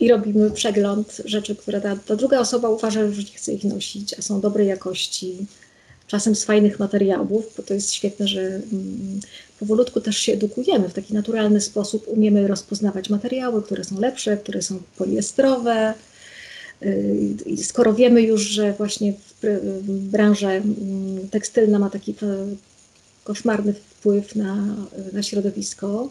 i 0.00 0.08
robimy 0.08 0.50
przegląd 0.50 1.22
rzeczy, 1.24 1.56
które 1.56 1.80
ta, 1.80 1.96
ta 1.96 2.16
druga 2.16 2.40
osoba 2.40 2.68
uważa, 2.68 3.12
że 3.12 3.22
nie 3.22 3.36
chce 3.36 3.52
ich 3.52 3.64
nosić, 3.64 4.14
a 4.18 4.22
są 4.22 4.40
dobrej 4.40 4.68
jakości, 4.68 5.36
czasem 6.06 6.34
z 6.34 6.44
fajnych 6.44 6.78
materiałów, 6.78 7.54
bo 7.56 7.62
to 7.62 7.74
jest 7.74 7.92
świetne, 7.92 8.28
że 8.28 8.40
mm, 8.40 9.20
powolutku 9.60 10.00
też 10.00 10.16
się 10.16 10.32
edukujemy 10.32 10.88
w 10.88 10.94
taki 10.94 11.14
naturalny 11.14 11.60
sposób, 11.60 12.08
umiemy 12.08 12.48
rozpoznawać 12.48 13.10
materiały, 13.10 13.62
które 13.62 13.84
są 13.84 14.00
lepsze, 14.00 14.36
które 14.36 14.62
są 14.62 14.78
poliestrowe. 14.96 15.94
Yy, 16.80 17.56
skoro 17.64 17.94
wiemy 17.94 18.22
już, 18.22 18.42
że 18.42 18.72
właśnie 18.72 19.12
branża 19.86 20.50
mm, 20.50 21.28
tekstylna 21.30 21.78
ma 21.78 21.90
taki 21.90 22.14
koszmarny 23.24 23.72
wpływ 23.72 24.36
na, 24.36 24.56
na 25.12 25.22
środowisko, 25.22 26.10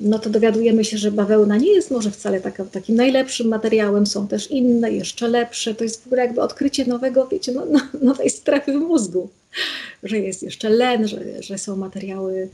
no 0.00 0.18
to 0.18 0.30
dowiadujemy 0.30 0.84
się, 0.84 0.98
że 0.98 1.10
bawełna 1.10 1.56
nie 1.56 1.72
jest 1.72 1.90
może 1.90 2.10
wcale 2.10 2.40
taka, 2.40 2.64
takim 2.64 2.96
najlepszym 2.96 3.48
materiałem, 3.48 4.06
są 4.06 4.28
też 4.28 4.50
inne, 4.50 4.92
jeszcze 4.92 5.28
lepsze. 5.28 5.74
To 5.74 5.84
jest 5.84 6.02
w 6.02 6.06
ogóle 6.06 6.22
jakby 6.22 6.40
odkrycie 6.40 6.84
nowego, 6.84 7.26
wiecie, 7.26 7.52
no, 7.52 7.66
no, 7.66 7.80
nowej 8.02 8.30
strefy 8.30 8.72
w 8.72 8.80
mózgu, 8.80 9.28
że 10.02 10.18
jest 10.18 10.42
jeszcze 10.42 10.70
len, 10.70 11.08
że, 11.08 11.42
że 11.42 11.58
są 11.58 11.76
materiały, 11.76 12.48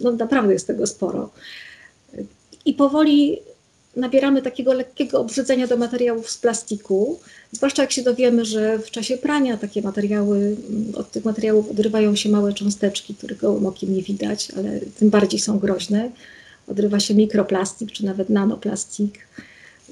no 0.00 0.12
naprawdę 0.12 0.52
jest 0.52 0.66
tego 0.66 0.86
sporo. 0.86 1.30
I 2.64 2.74
powoli 2.74 3.38
nabieramy 3.96 4.42
takiego 4.42 4.72
lekkiego 4.72 5.20
obrzydzenia 5.20 5.66
do 5.66 5.76
materiałów 5.76 6.30
z 6.30 6.38
plastiku, 6.38 7.20
zwłaszcza 7.52 7.82
jak 7.82 7.92
się 7.92 8.02
dowiemy, 8.02 8.44
że 8.44 8.78
w 8.78 8.90
czasie 8.90 9.16
prania 9.16 9.56
takie 9.56 9.82
materiały, 9.82 10.36
mm, 10.38 10.94
od 10.94 11.10
tych 11.10 11.24
materiałów 11.24 11.70
odrywają 11.70 12.16
się 12.16 12.28
małe 12.28 12.52
cząsteczki, 12.52 13.14
których 13.14 13.38
gołym 13.38 13.66
okiem 13.66 13.94
nie 13.94 14.02
widać, 14.02 14.48
ale 14.56 14.80
tym 14.80 15.10
bardziej 15.10 15.40
są 15.40 15.58
groźne. 15.58 16.10
Odrywa 16.66 17.00
się 17.00 17.14
mikroplastik 17.14 17.92
czy 17.92 18.04
nawet 18.04 18.28
nanoplastik, 18.28 19.18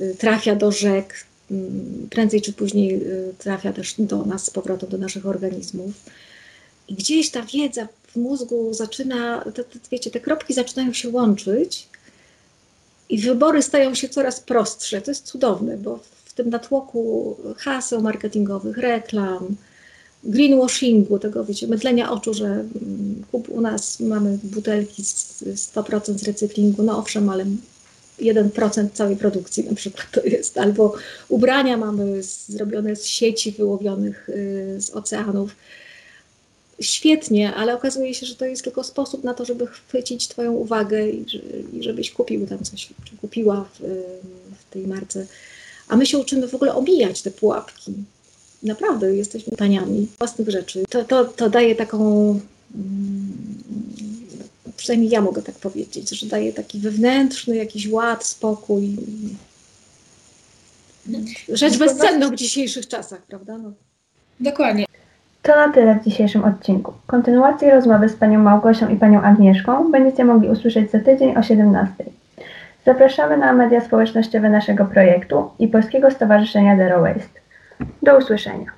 y, 0.01 0.17
trafia 0.19 0.57
do 0.57 0.73
rzek, 0.73 1.15
mm, 1.51 2.07
prędzej 2.11 2.43
czy 2.43 2.53
później 2.53 2.95
y, 2.95 3.35
trafia 3.39 3.73
też 3.73 3.95
do 3.99 4.25
nas 4.25 4.45
z 4.45 4.51
powrotem, 4.51 4.89
do 4.89 4.99
naszych 4.99 5.27
organizmów. 5.27 5.91
I 6.89 6.95
gdzieś 6.95 7.31
ta 7.31 7.43
wiedza 7.43 7.89
w 8.07 8.17
mózgu 8.17 8.75
zaczyna, 8.75 9.45
te, 9.55 9.65
te, 9.65 9.79
wiecie, 9.91 10.11
te 10.11 10.21
kropki 10.21 10.55
zaczynają 10.55 10.93
się 10.93 11.09
łączyć 11.09 11.89
i 13.09 13.18
wybory 13.18 13.62
stają 13.62 13.94
się 13.94 14.09
coraz 14.09 14.40
prostsze. 14.40 15.01
To 15.01 15.11
jest 15.11 15.27
cudowne, 15.27 15.77
bo 15.77 16.01
w 16.25 16.33
tym 16.33 16.51
natłoku 16.51 17.37
haseł 17.57 18.03
marketingowych, 18.03 18.79
reklam, 18.79 19.57
greenwashingu, 20.25 21.18
tego 21.18 21.44
wiecie, 21.44 21.66
mydlenia 21.66 22.11
oczu, 22.11 22.35
że 22.35 22.47
mm, 22.47 23.25
u 23.49 23.61
nas 23.61 24.01
mamy 24.01 24.38
butelki 24.42 25.05
z 25.05 25.42
100% 25.75 26.18
z 26.18 26.23
recyklingu, 26.23 26.83
no 26.83 26.99
owszem, 26.99 27.29
ale 27.29 27.47
1% 28.21 28.88
całej 28.92 29.16
produkcji 29.16 29.64
na 29.64 29.75
przykład 29.75 30.07
to 30.12 30.23
jest, 30.23 30.59
albo 30.59 30.94
ubrania 31.29 31.77
mamy 31.77 32.23
zrobione 32.23 32.97
z 32.97 33.05
sieci 33.05 33.53
wyłowionych 33.53 34.29
y, 34.29 34.77
z 34.81 34.90
oceanów 34.90 35.57
świetnie, 36.81 37.55
ale 37.55 37.75
okazuje 37.75 38.14
się, 38.14 38.27
że 38.27 38.35
to 38.35 38.45
jest 38.45 38.64
tylko 38.64 38.85
sposób 38.85 39.25
na 39.25 39.35
to, 39.35 39.45
żeby 39.45 39.67
chwycić 39.67 40.29
Twoją 40.29 40.53
uwagę 40.53 41.09
i, 41.09 41.25
i 41.73 41.83
żebyś 41.83 42.11
kupił 42.11 42.47
tam 42.47 42.59
coś, 42.59 42.88
czy 43.05 43.17
kupiła 43.21 43.69
w, 43.75 43.79
w, 44.59 44.71
tej 44.71 44.87
marce. 44.87 45.27
A 45.88 45.97
my 45.97 46.07
się 46.07 46.19
uczymy 46.19 46.49
w 46.49 46.55
ogóle 46.55 46.75
omijać 46.75 47.23
te 47.23 47.31
pułapki. 47.31 47.93
Naprawdę 48.62 49.17
jesteśmy 49.17 49.57
taniami 49.57 50.09
własnych 50.19 50.49
rzeczy. 50.49 50.85
To, 50.88 51.05
to, 51.05 51.25
to 51.25 51.51
daje 51.51 51.75
taką, 51.75 52.31
mm, 52.75 53.33
przynajmniej 54.77 55.11
ja 55.11 55.21
mogę 55.21 55.43
tak 55.43 55.55
powiedzieć, 55.55 56.11
że 56.11 56.27
daje 56.27 56.53
taki 56.53 56.79
wewnętrzny 56.79 57.57
jakiś 57.57 57.88
ład, 57.88 58.27
spokój. 58.27 58.97
Rzecz 61.49 61.77
bezcenną 61.77 62.31
w 62.31 62.35
dzisiejszych 62.35 62.88
czasach, 62.88 63.23
prawda? 63.23 63.59
No. 63.59 63.73
Dokładnie. 64.41 64.85
To 65.42 65.57
na 65.57 65.72
tyle 65.72 65.94
w 65.94 66.05
dzisiejszym 66.05 66.44
odcinku. 66.44 66.92
Kontynuację 67.07 67.74
rozmowy 67.74 68.09
z 68.09 68.16
panią 68.16 68.38
Małgosią 68.38 68.88
i 68.88 68.96
panią 68.96 69.22
Agnieszką 69.22 69.90
będziecie 69.90 70.24
mogli 70.24 70.48
usłyszeć 70.48 70.90
za 70.90 70.98
tydzień 71.01 71.37
o 71.37 71.42
17. 71.42 72.05
Zapraszamy 72.87 73.37
na 73.37 73.53
media 73.53 73.81
społecznościowe 73.81 74.51
naszego 74.51 74.85
projektu 74.85 75.51
i 75.59 75.68
Polskiego 75.68 76.11
Stowarzyszenia 76.11 76.77
Zero 76.77 77.01
Waste. 77.01 77.40
Do 78.03 78.18
usłyszenia. 78.18 78.70